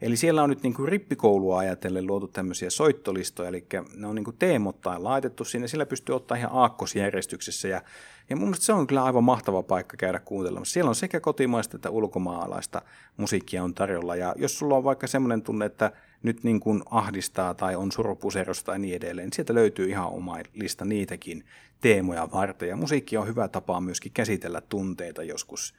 Eli 0.00 0.16
siellä 0.16 0.42
on 0.42 0.50
nyt 0.50 0.62
niin 0.62 0.74
rippikoulua 0.84 1.58
ajatellen 1.58 2.06
luotu 2.06 2.28
tämmöisiä 2.28 2.70
soittolistoja, 2.70 3.48
eli 3.48 3.66
ne 3.96 4.06
on 4.06 4.14
niin 4.14 4.24
teemottain 4.38 5.04
laitettu 5.04 5.44
sinne, 5.44 5.68
sillä 5.68 5.86
pystyy 5.86 6.14
ottaa 6.14 6.36
ihan 6.36 6.52
aakkosjärjestyksessä 6.52 7.68
ja 7.68 7.82
ja 8.30 8.36
mun 8.36 8.44
mielestä 8.44 8.66
se 8.66 8.72
on 8.72 8.86
kyllä 8.86 9.04
aivan 9.04 9.24
mahtava 9.24 9.62
paikka 9.62 9.96
käydä 9.96 10.18
kuuntelemassa. 10.18 10.72
Siellä 10.72 10.88
on 10.88 10.94
sekä 10.94 11.20
kotimaista 11.20 11.76
että 11.76 11.90
ulkomaalaista 11.90 12.82
musiikkia 13.16 13.64
on 13.64 13.74
tarjolla. 13.74 14.16
Ja 14.16 14.34
jos 14.38 14.58
sulla 14.58 14.76
on 14.76 14.84
vaikka 14.84 15.06
semmoinen 15.06 15.42
tunne, 15.42 15.66
että 15.66 15.92
nyt 16.22 16.44
niin 16.44 16.60
kuin 16.60 16.82
ahdistaa 16.90 17.54
tai 17.54 17.76
on 17.76 17.92
surupuserosta 17.92 18.66
tai 18.66 18.78
niin 18.78 18.96
edelleen, 18.96 19.26
niin 19.26 19.32
sieltä 19.32 19.54
löytyy 19.54 19.88
ihan 19.88 20.08
oma 20.08 20.36
lista 20.54 20.84
niitäkin 20.84 21.44
teemoja 21.80 22.28
varten. 22.32 22.68
Ja 22.68 22.76
musiikki 22.76 23.16
on 23.16 23.26
hyvä 23.26 23.48
tapa 23.48 23.80
myöskin 23.80 24.12
käsitellä 24.12 24.60
tunteita 24.60 25.22
joskus. 25.22 25.74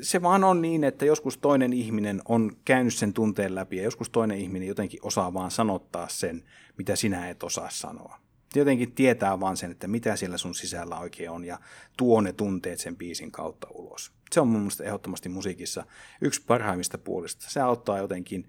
Se 0.00 0.22
vaan 0.22 0.44
on 0.44 0.62
niin, 0.62 0.84
että 0.84 1.04
joskus 1.04 1.38
toinen 1.38 1.72
ihminen 1.72 2.22
on 2.28 2.56
käynyt 2.64 2.94
sen 2.94 3.12
tunteen 3.12 3.54
läpi 3.54 3.76
ja 3.76 3.82
joskus 3.82 4.10
toinen 4.10 4.38
ihminen 4.38 4.68
jotenkin 4.68 5.00
osaa 5.02 5.34
vaan 5.34 5.50
sanottaa 5.50 6.08
sen, 6.08 6.42
mitä 6.78 6.96
sinä 6.96 7.28
et 7.28 7.42
osaa 7.42 7.70
sanoa. 7.70 8.18
Jotenkin 8.54 8.92
tietää 8.92 9.40
vaan 9.40 9.56
sen, 9.56 9.70
että 9.70 9.88
mitä 9.88 10.16
siellä 10.16 10.38
sun 10.38 10.54
sisällä 10.54 10.98
oikein 10.98 11.30
on 11.30 11.44
ja 11.44 11.58
tuo 11.96 12.20
ne 12.20 12.32
tunteet 12.32 12.80
sen 12.80 12.96
biisin 12.96 13.32
kautta 13.32 13.66
ulos. 13.70 14.12
Se 14.32 14.40
on 14.40 14.48
mun 14.48 14.60
mielestä 14.60 14.84
ehdottomasti 14.84 15.28
musiikissa 15.28 15.86
yksi 16.20 16.42
parhaimmista 16.46 16.98
puolista. 16.98 17.46
Se 17.48 17.60
auttaa 17.60 17.98
jotenkin 17.98 18.48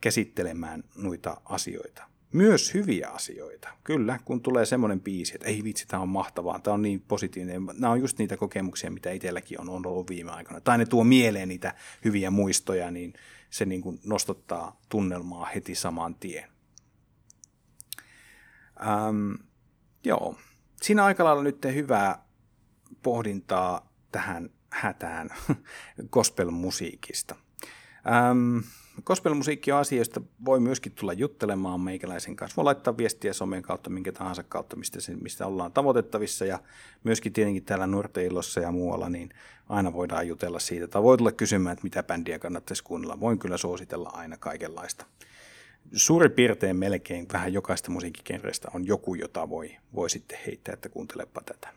käsittelemään 0.00 0.84
noita 0.96 1.40
asioita. 1.44 2.02
Myös 2.32 2.74
hyviä 2.74 3.08
asioita. 3.08 3.68
Kyllä, 3.84 4.18
kun 4.24 4.40
tulee 4.40 4.66
semmoinen 4.66 5.00
biisi, 5.00 5.34
että 5.34 5.46
ei 5.46 5.64
vitsi, 5.64 5.86
tämä 5.86 6.02
on 6.02 6.08
mahtavaa, 6.08 6.58
tämä 6.58 6.74
on 6.74 6.82
niin 6.82 7.00
positiivinen. 7.00 7.66
Nämä 7.78 7.92
on 7.92 8.00
just 8.00 8.18
niitä 8.18 8.36
kokemuksia, 8.36 8.90
mitä 8.90 9.10
itselläkin 9.10 9.60
on, 9.60 9.86
ollut 9.86 10.10
viime 10.10 10.30
aikoina. 10.30 10.60
Tai 10.60 10.78
ne 10.78 10.86
tuo 10.86 11.04
mieleen 11.04 11.48
niitä 11.48 11.74
hyviä 12.04 12.30
muistoja, 12.30 12.90
niin 12.90 13.12
se 13.50 13.64
niin 13.64 13.82
kuin 13.82 14.00
nostottaa 14.04 14.80
tunnelmaa 14.88 15.44
heti 15.44 15.74
saman 15.74 16.14
tien. 16.14 16.50
Ähm, 18.80 19.32
joo, 20.04 20.38
siinä 20.82 21.04
aika 21.04 21.24
lailla 21.24 21.42
nyt 21.42 21.64
hyvää 21.74 22.24
pohdintaa 23.02 23.92
tähän 24.12 24.50
hätään 24.70 25.30
gospel-musiikista. 26.12 27.36
Ähm, 28.06 28.58
Gospel-musiikki 29.04 29.72
on 29.72 29.78
asia, 29.78 29.98
josta 29.98 30.20
voi 30.44 30.60
myöskin 30.60 30.92
tulla 30.92 31.12
juttelemaan 31.12 31.80
meikäläisen 31.80 32.36
kanssa. 32.36 32.56
Voi 32.56 32.64
laittaa 32.64 32.96
viestiä 32.96 33.32
somen 33.32 33.62
kautta, 33.62 33.90
minkä 33.90 34.12
tahansa 34.12 34.42
kautta, 34.42 34.76
mistä, 34.76 35.00
se, 35.00 35.16
mistä 35.16 35.46
ollaan 35.46 35.72
tavoitettavissa. 35.72 36.44
Ja 36.44 36.58
myöskin 37.04 37.32
tietenkin 37.32 37.64
täällä 37.64 37.86
Nurteillossa 37.86 38.60
ja 38.60 38.72
muualla, 38.72 39.08
niin 39.08 39.30
aina 39.68 39.92
voidaan 39.92 40.28
jutella 40.28 40.58
siitä. 40.58 40.88
Tai 40.88 41.02
voi 41.02 41.18
tulla 41.18 41.32
kysymään, 41.32 41.72
että 41.72 41.82
mitä 41.82 42.02
bändiä 42.02 42.38
kannattaisi 42.38 42.84
kuunnella. 42.84 43.20
Voin 43.20 43.38
kyllä 43.38 43.56
suositella 43.56 44.10
aina 44.12 44.36
kaikenlaista. 44.36 45.06
Suurin 45.92 46.32
piirtein 46.32 46.76
melkein 46.76 47.26
vähän 47.32 47.52
jokaista 47.52 47.90
musiikkikenreistä 47.90 48.68
on 48.74 48.86
joku, 48.86 49.14
jota 49.14 49.48
voi, 49.48 49.76
voi 49.94 50.10
sitten 50.10 50.38
heittää, 50.46 50.72
että 50.72 50.88
kuuntelepa 50.88 51.40
tätä. 51.40 51.68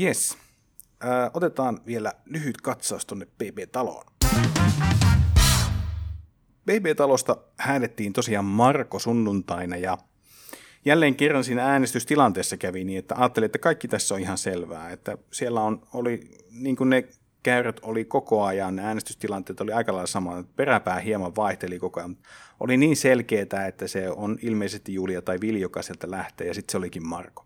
Yes. 0.00 0.38
Otetaan 1.34 1.80
vielä 1.86 2.12
lyhyt 2.24 2.60
katsaus 2.60 3.06
tuonne 3.06 3.26
PB-taloon. 3.26 4.04
BB-talosta 6.66 7.36
häänettiin 7.56 8.12
tosiaan 8.12 8.44
Marko 8.44 8.98
sunnuntaina 8.98 9.76
ja 9.76 9.98
jälleen 10.84 11.14
kerran 11.14 11.44
siinä 11.44 11.64
äänestystilanteessa 11.64 12.56
kävi 12.56 12.84
niin, 12.84 12.98
että 12.98 13.14
ajattelin, 13.18 13.46
että 13.46 13.58
kaikki 13.58 13.88
tässä 13.88 14.14
on 14.14 14.20
ihan 14.20 14.38
selvää, 14.38 14.90
että 14.90 15.18
siellä 15.32 15.60
on, 15.60 15.82
oli, 15.94 16.20
niin 16.50 16.76
kuin 16.76 16.90
ne 16.90 17.08
käyrät 17.42 17.80
oli 17.82 18.04
koko 18.04 18.44
ajan, 18.44 18.76
ne 18.76 18.82
äänestystilanteet 18.82 19.60
oli 19.60 19.72
aika 19.72 19.92
lailla 19.92 20.06
sama, 20.06 20.44
peräpää 20.56 20.98
hieman 20.98 21.36
vaihteli 21.36 21.78
koko 21.78 22.00
ajan, 22.00 22.16
oli 22.60 22.76
niin 22.76 22.96
selkeää, 22.96 23.66
että 23.68 23.88
se 23.88 24.10
on 24.10 24.38
ilmeisesti 24.42 24.94
Julia 24.94 25.22
tai 25.22 25.40
Vili, 25.40 25.60
joka 25.60 25.82
sieltä 25.82 26.10
lähtee, 26.10 26.46
ja 26.46 26.54
sitten 26.54 26.72
se 26.72 26.78
olikin 26.78 27.06
Marko, 27.06 27.44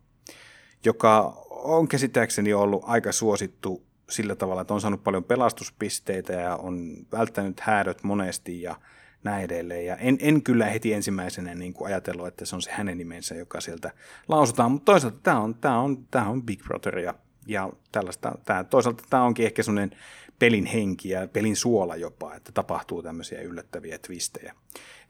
joka 0.85 1.45
on 1.51 1.89
käsittääkseni 1.89 2.53
ollut 2.53 2.83
aika 2.87 3.13
suosittu 3.13 3.83
sillä 4.11 4.35
tavalla, 4.35 4.61
että 4.61 4.75
on 4.75 4.81
saanut 4.81 5.05
paljon 5.05 5.25
pelastuspisteitä 5.25 6.33
ja 6.33 6.57
on 6.57 6.97
välttänyt 7.13 7.61
häädöt 7.61 8.03
monesti 8.03 8.63
ja 8.63 8.77
näin 9.25 9.45
edelleen. 9.45 9.87
Ja 9.87 9.97
en, 9.97 10.19
en 10.21 10.43
kyllä 10.43 10.67
heti 10.67 10.93
ensimmäisenä 10.93 11.55
niin 11.55 11.73
kuin 11.73 11.87
ajatellut, 11.87 12.27
että 12.27 12.45
se 12.45 12.57
on 12.57 12.63
se 12.63 12.71
hänen 12.73 12.99
nimensä, 12.99 13.35
joka 13.35 13.61
sieltä 13.61 13.91
lausutaan, 14.29 14.73
mutta 14.73 14.93
toisaalta 14.93 15.19
tämä 15.23 15.41
on, 15.41 15.55
tämä 15.55 15.81
on, 15.81 16.07
tämä 16.11 16.29
on 16.29 16.43
Big 16.43 16.63
Brother 16.63 16.99
ja 16.99 17.15
Ja 17.47 17.71
tällaista, 17.93 18.33
tämä, 18.45 18.65
toisaalta 18.65 19.05
tämä 19.11 19.23
onkin 19.23 19.47
ehkä 19.47 19.63
semmoinen 19.63 19.91
pelin 20.39 20.67
henki 20.67 21.09
ja 21.09 21.29
pelin 21.29 21.57
suola 21.57 21.97
jopa, 21.97 22.35
että 22.35 22.53
tapahtuu 22.53 23.03
tämmöisiä 23.03 23.41
yllättäviä 23.41 23.99
twistejä. 23.99 24.55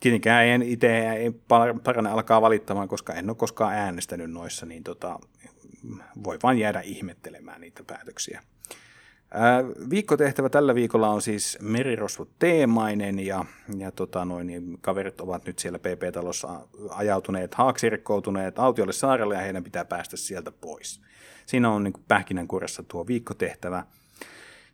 Tietenkään 0.01 0.47
en 0.47 0.63
itse 0.63 1.11
ei 1.11 1.31
parane 1.85 2.11
alkaa 2.11 2.41
valittamaan, 2.43 2.89
koska 2.89 3.15
en 3.15 3.31
ole 3.31 3.37
koskaan 3.37 3.75
äänestänyt 3.75 4.31
noissa, 4.31 4.67
niin 4.67 4.85
tota, 4.85 5.19
voi 6.25 6.39
vain 6.43 6.59
jäädä 6.59 6.81
ihmettelemään 6.81 7.61
niitä 7.61 7.85
päätöksiä. 7.85 8.43
Viikkotehtävä 9.91 10.49
tällä 10.49 10.75
viikolla 10.75 11.09
on 11.09 11.23
siis 11.23 11.59
merirosvot 11.63 12.29
teemainen 12.39 13.19
ja, 13.19 13.45
ja 13.79 13.91
tota 13.91 14.25
noin, 14.25 14.47
niin 14.47 14.79
kaverit 14.81 15.21
ovat 15.21 15.47
nyt 15.47 15.59
siellä 15.59 15.79
PP-talossa 15.79 16.61
ajautuneet, 16.91 17.55
haaksirikkoutuneet 17.55 18.59
autiolle 18.59 18.93
saarelle 18.93 19.35
ja 19.35 19.41
heidän 19.41 19.65
pitää 19.65 19.85
päästä 19.85 20.17
sieltä 20.17 20.53
pois. 20.53 21.01
Siinä 21.47 21.71
on 21.71 21.85
niin 21.85 22.05
pähkinänkuoressa 22.09 22.83
tuo 22.83 23.07
viikkotehtävä. 23.07 23.85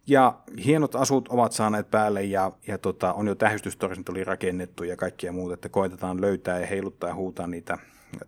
Ja 0.07 0.39
hienot 0.65 0.95
asut 0.95 1.29
ovat 1.29 1.53
saaneet 1.53 1.91
päälle 1.91 2.25
ja, 2.25 2.53
ja 2.67 2.79
tota, 2.79 3.13
on 3.13 3.27
jo 3.27 3.35
tähystystorjunta 3.35 4.13
oli 4.13 4.25
rakennettu 4.25 4.85
ja 4.85 4.97
kaikkia 4.97 5.33
muuta, 5.33 5.55
että 5.55 5.69
koitetaan 5.69 6.21
löytää 6.21 6.61
ja 6.61 6.67
heiluttaa 6.67 7.09
ja 7.09 7.15
huutaa 7.15 7.47
niitä 7.47 7.79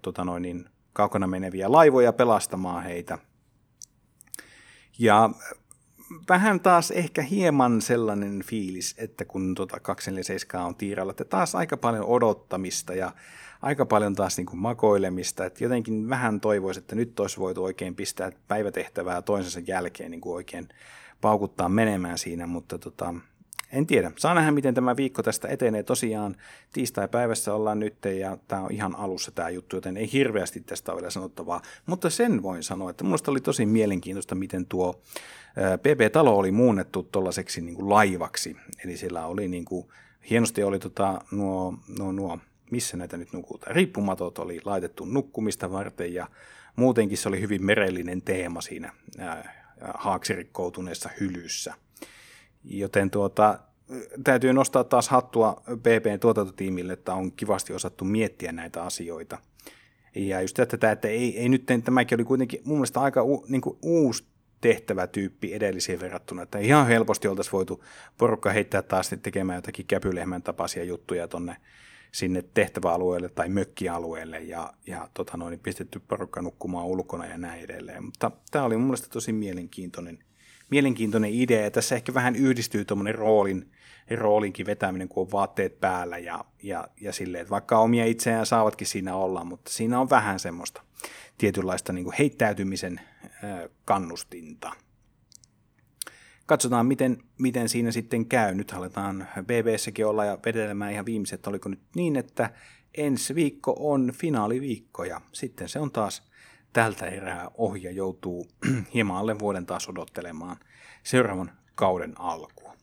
tota 0.02 0.24
noin, 0.24 0.42
niin 0.42 0.64
kaukana 0.92 1.26
meneviä 1.26 1.72
laivoja 1.72 2.12
pelastamaan 2.12 2.84
heitä. 2.84 3.18
Ja 4.98 5.30
vähän 6.28 6.60
taas 6.60 6.90
ehkä 6.90 7.22
hieman 7.22 7.82
sellainen 7.82 8.42
fiilis, 8.44 8.94
että 8.98 9.24
kun 9.24 9.54
tuota 9.54 9.80
247 9.80 10.66
on 10.66 10.74
tiiralla, 10.74 11.10
että 11.10 11.24
taas 11.24 11.54
aika 11.54 11.76
paljon 11.76 12.04
odottamista 12.04 12.94
ja 12.94 13.12
aika 13.62 13.86
paljon 13.86 14.14
taas 14.14 14.36
niin 14.36 14.46
kuin 14.46 14.60
makoilemista, 14.60 15.44
että 15.44 15.64
jotenkin 15.64 16.08
vähän 16.08 16.40
toivoisi, 16.40 16.80
että 16.80 16.96
nyt 16.96 17.20
olisi 17.20 17.40
voitu 17.40 17.64
oikein 17.64 17.94
pistää 17.94 18.32
päivätehtävää 18.48 19.22
toisensa 19.22 19.60
jälkeen 19.66 20.10
niin 20.10 20.20
kuin 20.20 20.34
oikein 20.34 20.68
paukuttaa 21.20 21.68
menemään 21.68 22.18
siinä, 22.18 22.46
mutta 22.46 22.78
tota, 22.78 23.14
en 23.72 23.86
tiedä. 23.86 24.12
Saa 24.16 24.34
nähdä, 24.34 24.50
miten 24.50 24.74
tämä 24.74 24.96
viikko 24.96 25.22
tästä 25.22 25.48
etenee. 25.48 25.82
Tosiaan 25.82 26.36
tiistai-päivässä 26.72 27.54
ollaan 27.54 27.78
nyt 27.78 27.96
ja 28.20 28.38
tämä 28.48 28.62
on 28.62 28.72
ihan 28.72 28.94
alussa 28.96 29.30
tämä 29.30 29.50
juttu, 29.50 29.76
joten 29.76 29.96
ei 29.96 30.12
hirveästi 30.12 30.60
tästä 30.60 30.92
ole 30.92 31.00
vielä 31.00 31.10
sanottavaa. 31.10 31.62
Mutta 31.86 32.10
sen 32.10 32.42
voin 32.42 32.62
sanoa, 32.62 32.90
että 32.90 33.04
minusta 33.04 33.30
oli 33.30 33.40
tosi 33.40 33.66
mielenkiintoista, 33.66 34.34
miten 34.34 34.66
tuo 34.66 35.00
PP-talo 35.78 36.38
oli 36.38 36.50
muunnettu 36.50 37.02
tuollaiseksi 37.02 37.60
niin 37.60 37.88
laivaksi. 37.90 38.56
Eli 38.84 38.96
siellä 38.96 39.26
oli 39.26 39.48
niin 39.48 39.64
kuin, 39.64 39.88
hienosti 40.30 40.62
oli 40.62 40.78
tota, 40.78 41.20
nuo, 41.30 41.74
nuo, 41.98 42.12
nuo, 42.12 42.38
missä 42.70 42.96
näitä 42.96 43.16
nyt 43.16 43.32
nukutaan, 43.32 43.76
riippumatot 43.76 44.38
oli 44.38 44.60
laitettu 44.64 45.04
nukkumista 45.04 45.72
varten 45.72 46.14
ja 46.14 46.28
muutenkin 46.76 47.18
se 47.18 47.28
oli 47.28 47.40
hyvin 47.40 47.64
merellinen 47.64 48.22
teema 48.22 48.60
siinä 48.60 48.92
haaksirikkoutuneessa 49.94 51.10
hylyssä. 51.20 51.74
Joten 52.70 53.10
tuota, 53.10 53.58
täytyy 54.24 54.52
nostaa 54.52 54.84
taas 54.84 55.08
hattua 55.08 55.62
PPn 55.66 56.20
tuotantotiimille, 56.20 56.92
että 56.92 57.14
on 57.14 57.32
kivasti 57.32 57.72
osattu 57.72 58.04
miettiä 58.04 58.52
näitä 58.52 58.82
asioita. 58.82 59.38
Ja 60.14 60.40
just 60.40 60.56
tätä, 60.56 60.92
että 60.92 61.08
ei, 61.08 61.38
ei 61.38 61.48
nyt, 61.48 61.66
tämäkin 61.84 62.16
oli 62.16 62.24
kuitenkin 62.24 62.60
mun 62.64 62.76
mielestä 62.76 63.00
aika 63.00 63.22
u, 63.22 63.44
niin 63.48 63.60
kuin 63.60 63.78
uusi 63.82 64.24
tehtävätyyppi 64.60 65.54
edellisiin 65.54 66.00
verrattuna, 66.00 66.42
että 66.42 66.58
ihan 66.58 66.86
helposti 66.86 67.28
oltaisiin 67.28 67.52
voitu 67.52 67.84
porukka 68.18 68.50
heittää 68.50 68.82
taas 68.82 69.10
tekemään 69.22 69.58
jotakin 69.58 69.86
käpylehmän 69.86 70.42
tapaisia 70.42 70.84
juttuja 70.84 71.28
tonne 71.28 71.56
sinne 72.12 72.44
tehtäväalueelle 72.54 73.28
tai 73.28 73.48
mökkialueelle 73.48 74.40
ja, 74.40 74.72
ja 74.86 75.08
tota 75.14 75.36
noin, 75.36 75.60
pistetty 75.60 76.00
porukka 76.08 76.42
nukkumaan 76.42 76.86
ulkona 76.86 77.26
ja 77.26 77.38
näin 77.38 77.64
edelleen. 77.64 78.04
Mutta 78.04 78.30
tämä 78.50 78.64
oli 78.64 78.76
mun 78.76 78.86
mielestä 78.86 79.08
tosi 79.12 79.32
mielenkiintoinen, 79.32 80.18
mielenkiintoinen 80.70 81.34
idea 81.34 81.62
ja 81.62 81.70
tässä 81.70 81.94
ehkä 81.94 82.14
vähän 82.14 82.36
yhdistyy 82.36 82.84
tuommoinen 82.84 83.14
roolin, 83.14 83.70
roolinkin 84.16 84.66
vetäminen, 84.66 85.08
kun 85.08 85.22
on 85.22 85.32
vaatteet 85.32 85.80
päällä 85.80 86.18
ja, 86.18 86.44
ja, 86.62 86.88
ja 87.00 87.12
silleen, 87.12 87.42
että 87.42 87.50
vaikka 87.50 87.78
omia 87.78 88.04
itseään 88.04 88.46
saavatkin 88.46 88.86
siinä 88.86 89.16
olla, 89.16 89.44
mutta 89.44 89.70
siinä 89.70 90.00
on 90.00 90.10
vähän 90.10 90.40
semmoista 90.40 90.82
tietynlaista 91.38 91.92
niin 91.92 92.12
heittäytymisen 92.18 93.00
kannustinta. 93.84 94.72
Katsotaan, 96.46 96.86
miten, 96.86 97.22
miten 97.38 97.68
siinä 97.68 97.90
sitten 97.90 98.26
käy. 98.26 98.54
Nyt 98.54 98.72
aletaan 98.72 99.28
BBssäkin 99.42 100.06
olla 100.06 100.24
ja 100.24 100.38
vedelemään 100.46 100.92
ihan 100.92 101.06
viimeiset. 101.06 101.46
Oliko 101.46 101.68
nyt 101.68 101.80
niin, 101.96 102.16
että 102.16 102.50
ensi 102.94 103.34
viikko 103.34 103.76
on 103.78 104.12
finaaliviikko 104.12 105.04
ja 105.04 105.20
sitten 105.32 105.68
se 105.68 105.78
on 105.78 105.90
taas 105.90 106.27
tältä 106.72 107.06
erää 107.06 107.50
ohi 107.54 107.82
ja 107.82 107.90
joutuu 107.90 108.46
hieman 108.94 109.16
alle 109.16 109.38
vuoden 109.38 109.66
taas 109.66 109.88
odottelemaan 109.88 110.56
seuraavan 111.02 111.50
kauden 111.74 112.20
alkua. 112.20 112.74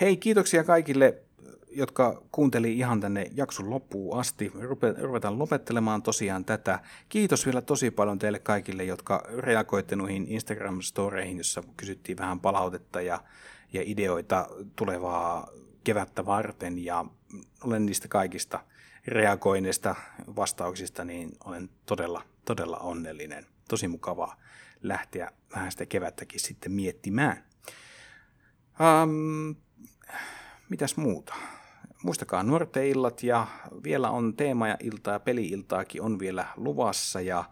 Hei, 0.00 0.16
kiitoksia 0.16 0.64
kaikille 0.64 1.22
jotka 1.70 2.22
kuunteli 2.32 2.78
ihan 2.78 3.00
tänne 3.00 3.26
jakson 3.34 3.70
loppuun 3.70 4.20
asti. 4.20 4.52
Ruvetaan 5.00 5.38
lopettelemaan 5.38 6.02
tosiaan 6.02 6.44
tätä. 6.44 6.78
Kiitos 7.08 7.46
vielä 7.46 7.60
tosi 7.60 7.90
paljon 7.90 8.18
teille 8.18 8.38
kaikille, 8.38 8.84
jotka 8.84 9.24
reagoitte 9.36 9.96
noihin 9.96 10.26
Instagram-storeihin, 10.26 11.38
jossa 11.38 11.62
kysyttiin 11.76 12.18
vähän 12.18 12.40
palautetta 12.40 13.00
ja, 13.00 13.20
ja 13.72 13.82
ideoita 13.84 14.48
tulevaa 14.76 15.48
kevättä 15.84 16.26
varten. 16.26 16.84
Ja 16.84 17.04
olen 17.64 17.86
niistä 17.86 18.08
kaikista 18.08 18.60
reagoineista 19.06 19.94
vastauksista, 20.36 21.04
niin 21.04 21.30
olen 21.44 21.70
todella, 21.86 22.22
todella 22.48 22.76
onnellinen. 22.76 23.46
Tosi 23.68 23.88
mukavaa 23.88 24.36
lähteä 24.82 25.32
vähän 25.54 25.70
sitä 25.72 25.86
kevättäkin 25.86 26.40
sitten 26.40 26.72
miettimään. 26.72 27.44
Um, 28.80 29.56
mitäs 30.68 30.96
muuta? 30.96 31.34
muistakaa 32.02 32.42
nuorten 32.42 32.86
illat 32.86 33.22
ja 33.22 33.46
vielä 33.82 34.10
on 34.10 34.36
teema 34.36 34.68
ja 34.68 34.76
iltaa 34.80 35.12
ja 35.12 35.20
peli-iltaakin 35.20 36.02
on 36.02 36.18
vielä 36.18 36.46
luvassa 36.56 37.20
ja, 37.20 37.44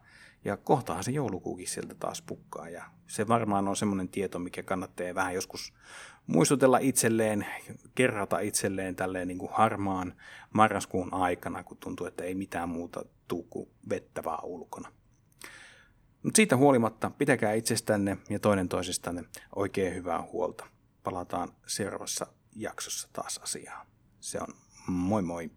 ja 0.45 0.57
kohtahan 0.57 1.05
se 1.05 1.11
joulukuukin 1.11 1.69
sieltä 1.69 1.95
taas 1.95 2.23
pukkaa 2.23 2.69
ja 2.69 2.85
se 3.07 3.29
varmaan 3.29 3.69
on 3.69 3.77
semmoinen 3.77 4.09
tieto, 4.09 4.39
mikä 4.39 4.63
kannattaa 4.63 5.15
vähän 5.15 5.35
joskus 5.35 5.73
muistutella 6.27 6.79
itselleen, 6.79 7.47
kerrata 7.95 8.39
itselleen 8.39 8.97
tälleen 8.97 9.29
niin 9.29 9.39
kuin 9.39 9.53
harmaan 9.53 10.15
marraskuun 10.53 11.15
aikana, 11.15 11.65
kun 11.65 11.77
tuntuu, 11.77 12.07
että 12.07 12.25
ei 12.25 12.35
mitään 12.35 12.69
muuta 12.69 13.05
tuu 13.29 13.43
kuin 13.43 13.69
vettä 13.89 14.25
vaan 14.25 14.45
ulkona. 14.45 14.93
Mutta 16.23 16.37
siitä 16.37 16.57
huolimatta 16.57 17.11
pitäkää 17.11 17.53
itsestänne 17.53 18.19
ja 18.31 18.39
toinen 18.39 18.69
toisistanne 18.69 19.25
oikein 19.57 19.95
hyvää 19.95 20.23
huolta. 20.23 20.67
Palataan 21.03 21.49
seuraavassa 21.67 22.27
jaksossa 22.57 23.09
taas 23.13 23.39
asiaan. 23.43 23.87
Se 24.21 24.39
on 24.41 24.55
moi 24.87 25.23
moi. 25.23 25.51